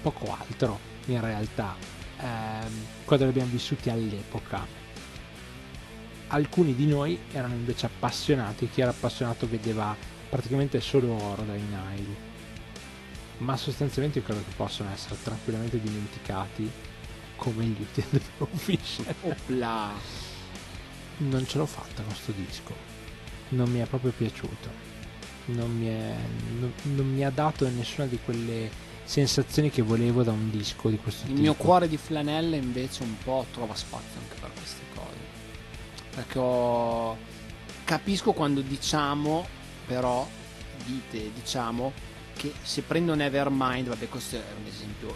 [0.00, 1.74] poco altro in realtà.
[2.20, 2.72] Ehm,
[3.04, 4.80] quando li abbiamo vissuti all'epoca.
[6.28, 9.94] Alcuni di noi erano invece appassionati, chi era appassionato vedeva
[10.30, 12.31] praticamente solo oro dai Nile.
[13.42, 16.70] Ma sostanzialmente io credo che possono essere tranquillamente dimenticati
[17.36, 19.00] come gli and the Blowfish.
[19.22, 19.90] Opla.
[21.18, 22.74] Non ce l'ho fatta con sto disco.
[23.50, 24.90] Non mi è proprio piaciuto.
[25.46, 26.16] Non mi, è-
[26.58, 28.70] non- non mi ha dato nessuna di quelle
[29.04, 31.40] sensazioni che volevo da un disco di questo Il tipo.
[31.40, 35.16] mio cuore di flanella invece un po' trova spazio anche per queste cose.
[36.14, 37.16] Perché ho...
[37.84, 39.44] capisco quando diciamo,
[39.86, 40.26] però,
[40.86, 41.92] dite, diciamo,
[42.42, 45.14] che se prendo Nevermind, vabbè questo è un esempio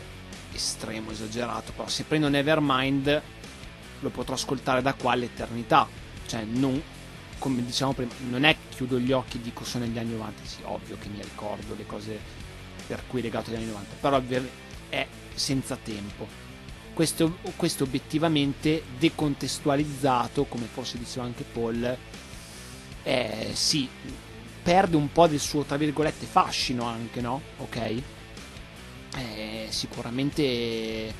[0.52, 3.22] estremo, esagerato, però se prendo Nevermind
[3.98, 5.88] lo potrò ascoltare da qua all'eternità.
[6.24, 6.80] Cioè, non,
[7.38, 10.58] come diciamo prima, non è chiudo gli occhi e dico sono negli anni 90, sì,
[10.62, 12.18] ovvio che mi ricordo le cose
[12.86, 14.22] per cui è legato agli anni 90, però
[14.88, 16.44] è senza tempo.
[16.94, 21.96] Questo, questo obiettivamente decontestualizzato, come forse diceva anche Paul,
[23.02, 23.88] eh, sì,
[24.66, 27.40] perde un po' del suo, tra virgolette, fascino anche, no?
[27.58, 28.02] Ok?
[29.16, 31.14] Eh, sicuramente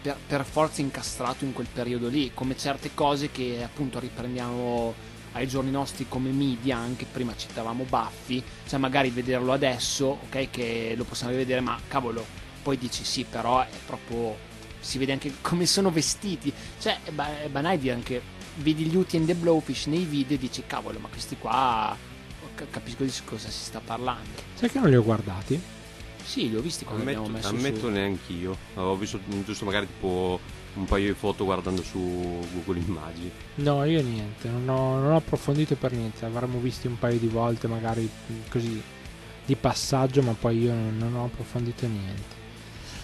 [0.00, 4.94] per, per forza incastrato in quel periodo lì, come certe cose che appunto riprendiamo
[5.32, 10.94] ai giorni nostri come media, anche prima citavamo Buffy, cioè magari vederlo adesso, ok, che
[10.96, 12.24] lo possiamo rivedere, ma cavolo,
[12.62, 14.34] poi dici sì, però è proprio,
[14.80, 18.22] si vede anche come sono vestiti, cioè è, ba- è banale dire anche,
[18.54, 22.16] vedi gli Uti and the Blowfish nei video e dici cavolo, ma questi qua
[22.70, 24.28] capisco di cosa si sta parlando.
[24.54, 25.60] Sai che non li ho guardati?
[26.24, 27.88] Sì, li ho visti quando Ammetto, abbiamo messo ammetto su.
[27.88, 28.56] neanch'io.
[28.74, 30.38] Avevo visto giusto magari tipo
[30.74, 31.98] un paio di foto guardando su
[32.52, 33.30] Google Immagini.
[33.56, 36.24] No, io niente, non ho, non ho approfondito per niente.
[36.26, 38.82] Avremmo visti un paio di volte, magari mh, così
[39.46, 42.36] di passaggio, ma poi io non, non ho approfondito niente.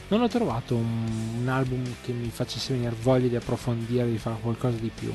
[0.09, 4.37] Non ho trovato un, un album che mi facesse venire voglia di approfondire, di fare
[4.41, 5.11] qualcosa di più.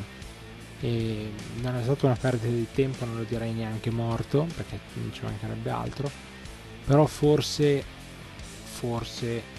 [0.82, 5.11] E non è stata una perdita di tempo, non lo direi neanche morto, perché non
[5.13, 6.09] ci mancherebbe altro.
[6.86, 7.84] Però forse,
[8.63, 9.57] forse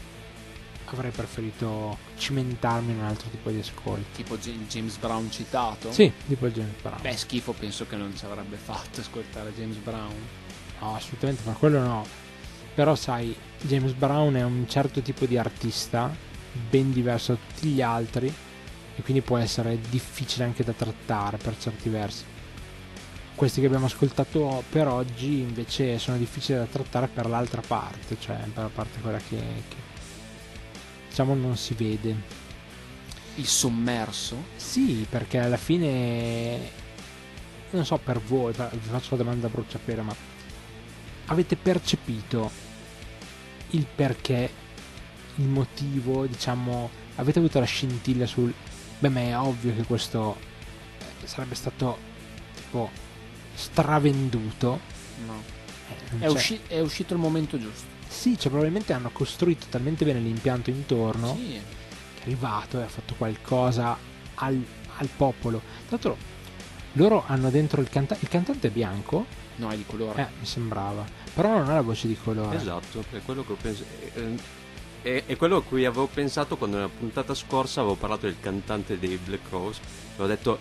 [0.92, 4.22] avrei preferito cimentarmi in un altro tipo di ascolti.
[4.22, 5.92] Tipo James Brown citato?
[5.92, 7.00] Sì, tipo James Brown.
[7.00, 10.14] Beh, schifo penso che non ci avrebbe fatto ascoltare James Brown.
[10.80, 12.06] No, assolutamente, ma quello no.
[12.74, 16.12] Però sai, James Brown è un certo tipo di artista,
[16.68, 18.32] ben diverso da tutti gli altri,
[18.96, 22.24] e quindi può essere difficile anche da trattare per certi versi.
[23.34, 28.36] Questi che abbiamo ascoltato per oggi invece sono difficili da trattare per l'altra parte, cioè
[28.52, 29.38] per la parte quella che,
[29.68, 29.88] che-
[31.08, 32.38] diciamo non si vede.
[33.36, 34.36] Il sommerso?
[34.56, 36.58] Sì, perché alla fine
[37.70, 40.14] non so per voi, vi faccio la domanda a bruciapelo, ma
[41.26, 42.50] avete percepito
[43.70, 44.50] il perché,
[45.36, 48.52] il motivo, diciamo, avete avuto la scintilla sul
[49.00, 50.36] beh, ma è ovvio che questo
[51.22, 51.98] eh, sarebbe stato
[52.54, 52.90] tipo
[53.54, 54.80] stravenduto.
[55.26, 55.42] No.
[56.20, 57.86] Eh, è, usci- è uscito il momento giusto.
[58.08, 61.48] Sì, cioè probabilmente hanno costruito talmente bene l'impianto intorno Sì.
[61.48, 61.56] che
[62.18, 63.96] è arrivato e ha fatto qualcosa
[64.34, 64.62] al,
[64.96, 65.58] al popolo.
[65.60, 66.16] Tra l'altro
[66.94, 69.26] loro hanno dentro il cantante, il cantante è bianco,
[69.56, 70.22] No, è di colore.
[70.22, 72.56] eh, mi sembrava, però non ha la voce di colore.
[72.56, 73.88] Esatto, è quello che ho pensato.
[75.02, 78.98] È, è quello a cui avevo pensato quando nella puntata scorsa avevo parlato del cantante
[78.98, 79.80] dei Black Rose.
[80.14, 80.58] Avevo detto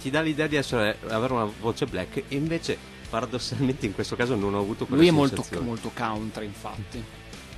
[0.00, 2.78] ti dà l'idea di essere, avere una voce black, e invece
[3.10, 7.02] paradossalmente in questo caso non ho avuto quella Lui è molto, molto country, infatti.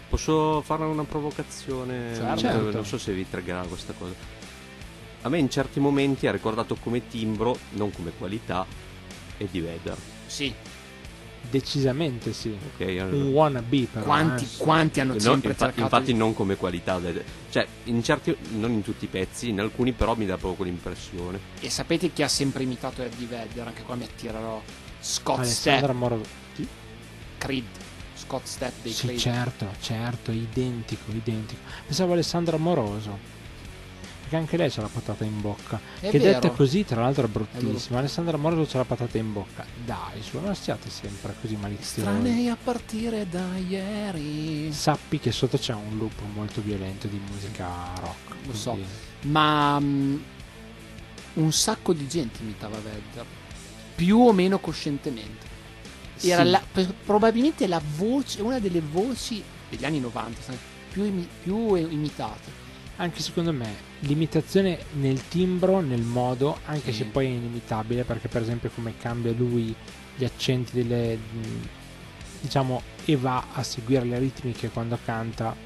[0.09, 2.14] Posso fare una provocazione?
[2.14, 2.41] Certo.
[2.41, 2.70] Certo.
[2.70, 4.14] Non so se vi triggerà questa cosa.
[5.22, 8.66] A me in certi momenti ha ricordato come timbro, non come qualità,
[9.39, 9.97] Eddie Vedder.
[10.26, 10.53] Sì.
[11.51, 12.49] Decisamente sì.
[12.76, 12.86] Ok?
[13.12, 14.05] Un wannabe però.
[14.05, 14.49] Quanti, eh.
[14.57, 17.01] quanti hanno No, sempre infa- infatti di- non come qualità,
[17.51, 21.38] cioè in certi, non in tutti i pezzi, in alcuni però mi dà proprio quell'impressione.
[21.61, 23.66] E sapete chi ha sempre imitato Eddie Vedder?
[23.68, 24.61] Anche qua mi attirerò.
[25.01, 26.20] Scott Alessandra Stepp, Moro.
[27.38, 27.64] Creed.
[28.16, 29.18] Scott Stepp dei Sì, Creed.
[29.20, 31.61] certo, certo, identico, identico.
[31.86, 33.32] Pensavo Alessandra Moroso.
[34.25, 35.79] Perché anche lei c'ha la patata in bocca.
[36.01, 36.33] È che vero.
[36.41, 37.45] detta così, tra l'altro, è È vero.
[37.61, 37.99] bruttissima.
[37.99, 39.64] Alessandra Moroso c'ha la patata in bocca.
[39.85, 42.01] Dai, su, non siate sempre così maliziosi.
[42.01, 44.72] Strane a partire da ieri.
[44.72, 47.66] Sappi che sotto c'è un loop molto violento di musica
[48.01, 48.35] rock.
[48.47, 48.70] Lo so.
[48.72, 48.89] quindi-
[49.31, 50.16] Ma mm,
[51.35, 53.25] un sacco di gente imitava Vedder.
[53.95, 55.53] Più o meno coscientemente.
[56.22, 56.51] Era Sì.
[56.51, 56.62] la-
[57.05, 60.57] probabilmente la voce, una delle voci degli anni 90 sai,
[60.91, 62.62] più, imi- più imitate.
[62.97, 66.99] Anche secondo me l'imitazione nel timbro, nel modo, anche Sì.
[66.99, 69.74] se poi è inimitabile, perché per esempio come cambia lui
[70.16, 71.18] gli accenti delle
[72.40, 75.57] diciamo e va a seguire le ritmiche quando canta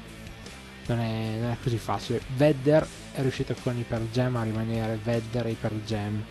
[0.87, 2.19] non è, non è così facile.
[2.35, 6.23] Vedder è riuscito con Pearl Jam a rimanere Vedder e Pearl Jam.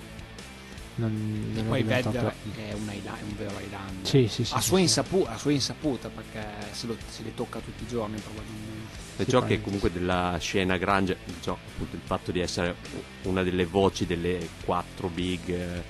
[0.97, 2.33] Non, E non poi diventato- Vedder
[2.71, 4.05] è un, Highlander, un vero Highlander.
[4.09, 4.53] Sì, sì, sì.
[4.53, 4.83] a, sì, sua sì.
[4.83, 9.07] insaputa, a sua insaputa, perché se, lo- se le tocca tutti i giorni probabilmente.
[9.21, 12.77] E Sì, ciò che poi- comunque della scena grunge, ciò, appunto il fatto di essere
[13.23, 15.83] una delle voci delle quattro big, eh,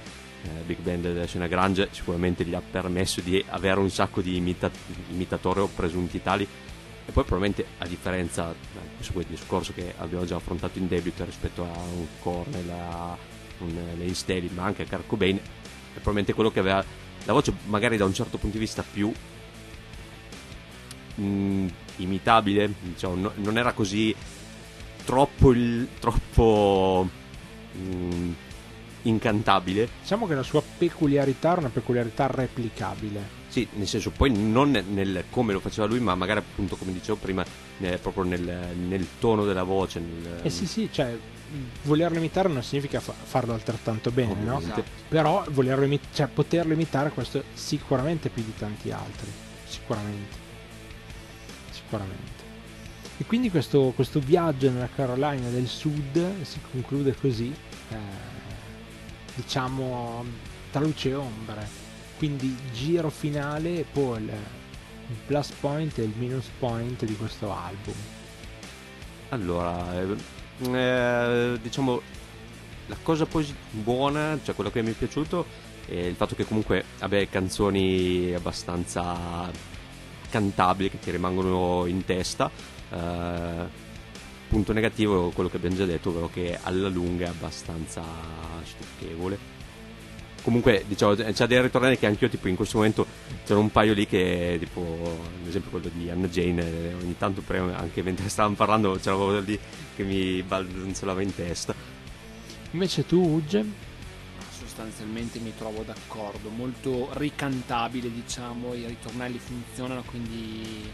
[0.64, 4.70] big band della scena grunge sicuramente gli ha permesso di avere un sacco di imita-
[5.10, 6.44] imitatori o presunti tali.
[6.44, 11.22] E poi probabilmente a differenza, eh, è il discorso che abbiamo già affrontato in debito
[11.24, 13.16] rispetto a un Cornell, a
[13.58, 15.40] un Lane Staley, ma anche a Kurt Cobain, è
[15.92, 16.82] probabilmente quello che aveva
[17.24, 19.12] la voce magari da un certo punto di vista più
[21.16, 21.66] mh,
[21.98, 24.14] imitabile, diciamo, no- non era così
[25.04, 27.08] troppo, il- troppo
[27.72, 28.30] mh,
[29.02, 29.88] incantabile.
[30.00, 33.36] Diciamo che la sua peculiarità era una peculiarità replicabile.
[33.48, 37.16] Sì, nel senso, poi non nel come lo faceva lui, ma magari appunto, come dicevo
[37.16, 37.44] prima,
[37.80, 40.00] eh, proprio nel, nel tono della voce.
[40.00, 41.16] Nel, Eh sì, sì, cioè
[41.84, 44.58] volerlo imitare non significa fa- farlo altrettanto bene, no?
[44.58, 44.84] Esatto.
[45.08, 49.30] Però volerlo imi- cioè, poterlo imitare questo sicuramente più di tanti altri.
[49.64, 50.46] Sicuramente.
[51.88, 52.44] Sicuramente.
[53.16, 57.52] E quindi questo, questo viaggio nella Carolina del Sud si conclude così,
[57.90, 57.96] eh,
[59.34, 60.24] diciamo
[60.70, 61.66] tra luce e ombre.
[62.18, 64.32] Quindi giro finale e poi il,
[65.26, 67.94] plus point e il minus point di questo album.
[69.30, 70.16] Allora, eh,
[70.70, 72.02] eh, diciamo,
[72.86, 75.46] la cosa posi- buona, cioè quello che mi è piaciuto,
[75.86, 79.50] è il fatto che comunque abbia canzoni abbastanza
[80.30, 82.50] cantabili che ti rimangono in testa.
[82.90, 83.86] Eh,
[84.48, 88.02] punto negativo è quello che abbiamo già detto, ovvero che alla lunga è abbastanza
[88.64, 89.56] stucchevole.
[90.42, 93.06] Comunque, diciamo, c'è dei ritornelli che anch'io, tipo, in questo momento
[93.44, 97.42] c'era un paio lì che, tipo, ad esempio quello di Anna Jane, eh, ogni tanto,
[97.74, 99.58] anche mentre stavamo parlando, c'era quello lì
[99.94, 101.74] che mi balzolava in testa.
[102.70, 103.64] Invece tu, Ugge,
[104.78, 110.88] sostanzialmente mi trovo d'accordo, molto ricantabile diciamo, i ritornelli funzionano, quindi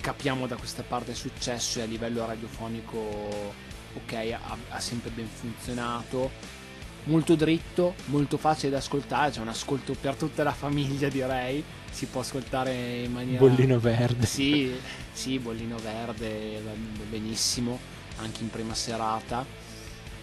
[0.00, 2.96] capiamo da questa parte il successo e a livello radiofonico
[3.94, 6.30] ok, ha, ha sempre ben funzionato,
[7.04, 12.06] molto dritto, molto facile da ascoltare, c'è un ascolto per tutta la famiglia direi, si
[12.06, 13.40] può ascoltare in maniera...
[13.40, 14.24] bollino verde.
[14.24, 14.72] Sì,
[15.10, 16.62] sì, bollino verde,
[17.10, 17.76] benissimo,
[18.18, 19.66] anche in prima serata.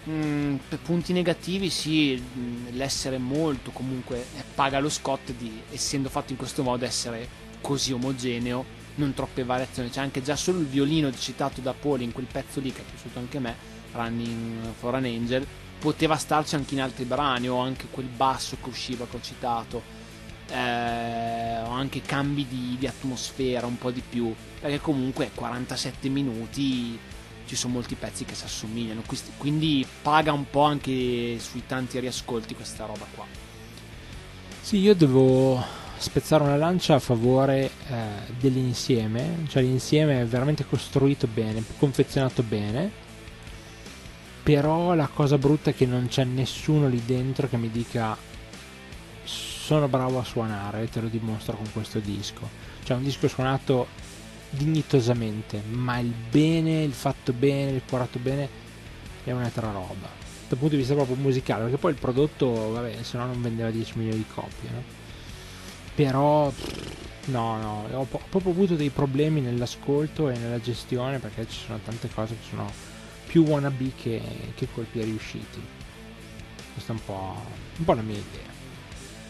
[0.07, 6.31] Mm, punti negativi, sì, mm, l'essere molto comunque eh, paga lo scotto di, essendo fatto
[6.31, 7.27] in questo modo, essere
[7.59, 9.89] così omogeneo non troppe variazioni.
[9.89, 12.83] C'è anche già solo il violino citato da Paul in quel pezzo lì che è
[12.83, 13.55] piaciuto anche a me,
[13.93, 15.45] Running for an Angel.
[15.79, 19.81] Poteva starci anche in altri brani, o anche quel basso che usciva che ho citato,
[20.49, 26.97] eh, o anche cambi di, di atmosfera un po' di più, perché comunque 47 minuti
[27.45, 29.01] ci sono molti pezzi che si assomigliano,
[29.37, 33.25] quindi paga un po' anche sui tanti riascolti questa roba qua.
[34.61, 35.63] Sì, io devo
[35.97, 37.95] spezzare una lancia a favore eh,
[38.39, 42.91] dell'insieme, cioè l'insieme è veramente costruito bene, confezionato bene,
[44.43, 48.17] però la cosa brutta è che non c'è nessuno lì dentro che mi dica
[49.23, 52.47] sono bravo a suonare, te lo dimostro con questo disco.
[52.83, 53.87] Cioè un disco suonato
[54.49, 58.47] dignitosamente, ma il bene, il fatto bene, il curato bene
[59.23, 60.23] è un'altra roba.
[60.47, 63.71] Dal punto di vista proprio musicale, perché poi il prodotto, vabbè, se no non vendeva
[63.71, 64.83] 10 milioni di copie, no?
[65.95, 66.51] Però
[67.25, 71.79] no, no, ho, ho proprio avuto dei problemi nell'ascolto e nella gestione perché ci sono
[71.83, 72.69] tante cose che sono
[73.25, 74.21] più wannabe che,
[74.55, 75.61] che colpi riusciti.
[76.73, 77.41] Questa è un po',
[77.77, 78.53] un po' la mia idea.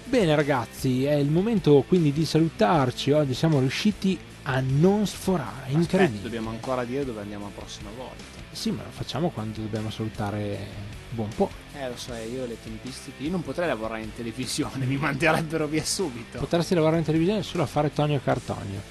[0.04, 3.12] Bene ragazzi, è il momento quindi di salutarci.
[3.12, 4.18] Oggi siamo riusciti
[4.48, 5.72] a non sforare.
[5.72, 6.04] Incredibile.
[6.04, 8.24] Aspetta, dobbiamo ancora dire dove andiamo la prossima volta.
[8.52, 11.50] Sì, ma lo facciamo quando dobbiamo salutare buon po'.
[11.74, 13.24] Eh, lo so, io le tempistiche.
[13.24, 16.38] Io non potrei lavorare in televisione, mi manderebbero via subito.
[16.38, 18.82] Potresti lavorare in televisione solo a fare Tonio Cartonio.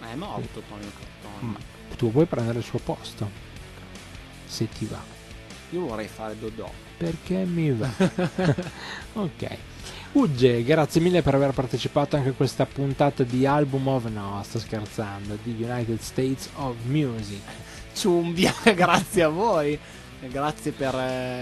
[0.00, 1.52] Ma è morto Tonio Cartonio.
[1.52, 1.58] Ma
[1.96, 3.28] tu puoi prendere il suo posto.
[4.46, 5.00] Se ti va.
[5.70, 6.70] Io vorrei fare Dodò.
[6.96, 7.90] Perché mi va.
[9.14, 9.58] ok.
[10.14, 14.58] Ugge, grazie mille per aver partecipato anche a questa puntata di album of no, sto
[14.58, 17.40] scherzando, di United States of Music.
[17.96, 19.78] Ciumbia, grazie a voi.
[20.20, 20.92] Grazie per,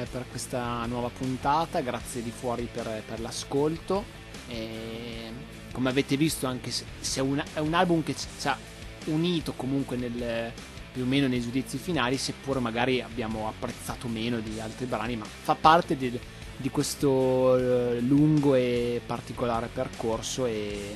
[0.09, 4.05] per, questa nuova puntata, grazie di fuori per, per l'ascolto.
[4.47, 5.33] E
[5.73, 8.57] come avete visto, anche se, se è, un, è, un, album che ci ha
[9.07, 10.53] unito comunque nel,
[10.93, 15.25] più o meno nei giudizi finali, seppur magari abbiamo apprezzato meno di altri brani, ma
[15.25, 16.21] fa parte del
[16.61, 20.95] di questo eh, lungo e particolare percorso e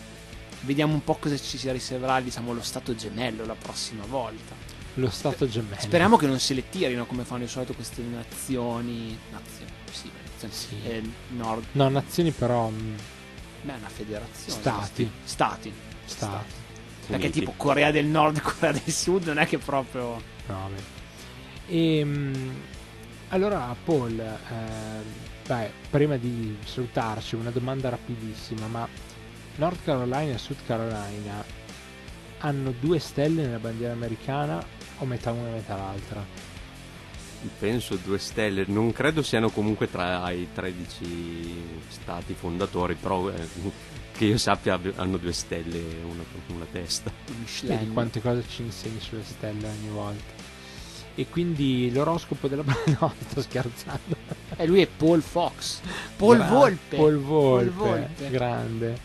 [0.61, 4.55] vediamo un po' cosa ci si riserverà diciamo lo stato gemello la prossima volta.
[4.95, 5.81] Lo stato gemello.
[5.81, 10.55] Speriamo che non se le tirino come fanno di solito queste nazioni nazioni sì, nazioni,
[10.55, 10.89] sì.
[10.89, 11.65] Eh, nord.
[11.73, 12.95] No nazioni però mm,
[13.63, 14.61] beh una federazione.
[14.61, 15.11] Stati.
[15.25, 15.73] Stati,
[16.05, 16.33] stati.
[16.45, 16.53] stati.
[17.07, 20.71] perché tipo Corea del Nord e Corea del Sud non è che proprio no,
[21.67, 22.55] e ehm,
[23.29, 28.89] allora Paul eh, Beh, prima di salutarci, una domanda rapidissima, ma
[29.57, 31.45] North Carolina e South Carolina
[32.39, 34.65] hanno due stelle nella bandiera americana
[34.99, 36.25] o metà una e metà l'altra?
[37.59, 43.47] Penso due stelle, non credo siano comunque tra i 13 stati fondatori, però eh,
[44.17, 47.13] che io sappia hanno due stelle, una, una testa.
[47.63, 50.44] Vedi quante cose ci insegni sulle stelle ogni volta
[51.15, 52.65] e quindi l'oroscopo della
[53.01, 54.17] no sto scherzando.
[54.57, 55.81] E lui è Paul Fox.
[56.17, 56.97] Paul Gra- Volpe.
[56.97, 58.99] Paul Volpe, Paul Volpe grande.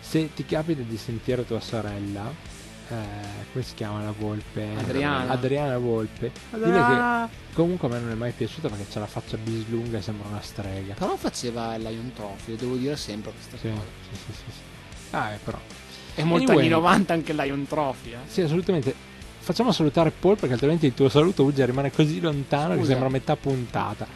[0.00, 2.50] Se ti capita di sentire tua sorella
[2.88, 2.94] eh,
[3.52, 4.68] come si chiama la Volpe?
[4.76, 5.32] Adriana.
[5.32, 6.30] Adriana Volpe.
[6.50, 7.28] Adriana.
[7.30, 10.28] che comunque a me non è mai piaciuta perché c'ha la faccia bislunga e sembra
[10.28, 10.94] una strega.
[10.94, 13.82] Però faceva il Lion Trophy devo dire sempre questa sì, cosa.
[14.10, 14.60] sì, sì, sì, sì.
[15.10, 15.58] ah eh, però.
[16.14, 18.18] È molto anyway, anni 90 anche il Lion Trophy eh?
[18.26, 18.94] sì assolutamente
[19.42, 22.80] facciamo salutare Paul perché altrimenti il tuo saluto Uggia rimane così lontano Scusa.
[22.80, 24.06] che sembra metà puntata.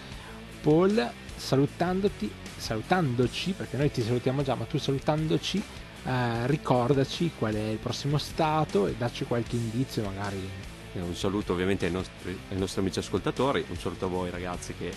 [0.63, 5.63] Paul, salutandoti, salutandoci, perché noi ti salutiamo già, ma tu salutandoci,
[6.05, 10.49] eh, ricordaci qual è il prossimo stato e dacci qualche indizio magari.
[10.93, 14.91] Un saluto ovviamente ai nostri, ai nostri amici ascoltatori, un saluto a voi ragazzi che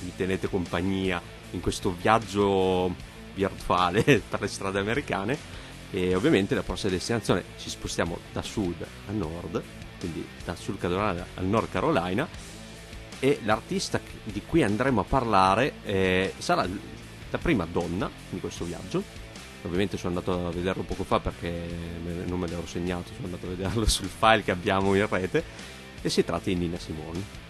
[0.00, 1.22] mi tenete compagnia
[1.52, 2.92] in questo viaggio
[3.34, 5.63] virtuale per le strade americane
[5.94, 9.62] e ovviamente la prossima destinazione ci spostiamo da sud a nord,
[10.00, 12.26] quindi da Sud Carolina al Nord Carolina
[13.20, 16.68] e l'artista di cui andremo a parlare eh, sarà
[17.30, 19.04] la prima donna di questo viaggio.
[19.62, 21.52] Ovviamente sono andato a vederlo poco fa perché
[22.26, 25.44] non me l'ero segnato, sono andato a vederlo sul file che abbiamo in rete
[26.02, 27.42] e si tratta di Nina Simone.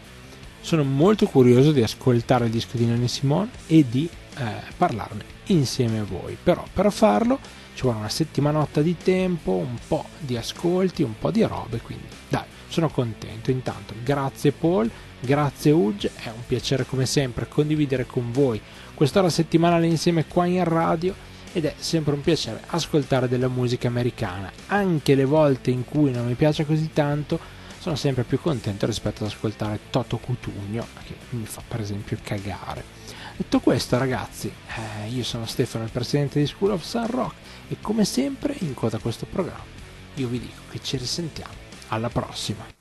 [0.61, 4.45] Sono molto curioso di ascoltare il disco di Nina Simone e di eh,
[4.77, 10.07] parlarne insieme a voi, però per farlo ci vuole una settimanotta di tempo, un po'
[10.19, 13.51] di ascolti, un po' di robe, quindi dai, sono contento.
[13.51, 18.61] Intanto, grazie Paul, grazie Uge, è un piacere come sempre condividere con voi
[18.95, 21.15] quest'ora settimanale insieme qua in radio
[21.53, 26.27] ed è sempre un piacere ascoltare della musica americana, anche le volte in cui non
[26.27, 27.39] mi piace così tanto
[27.79, 32.94] sono sempre più contento rispetto ad ascoltare Toto Cutugno che mi fa per esempio cagare.
[33.37, 37.35] Detto questo ragazzi, eh, io sono Stefano, il presidente di School of Sun Rock
[37.69, 39.75] e come sempre in coda a questo programma
[40.17, 41.55] io vi dico che ci risentiamo
[41.89, 42.74] alla prossima.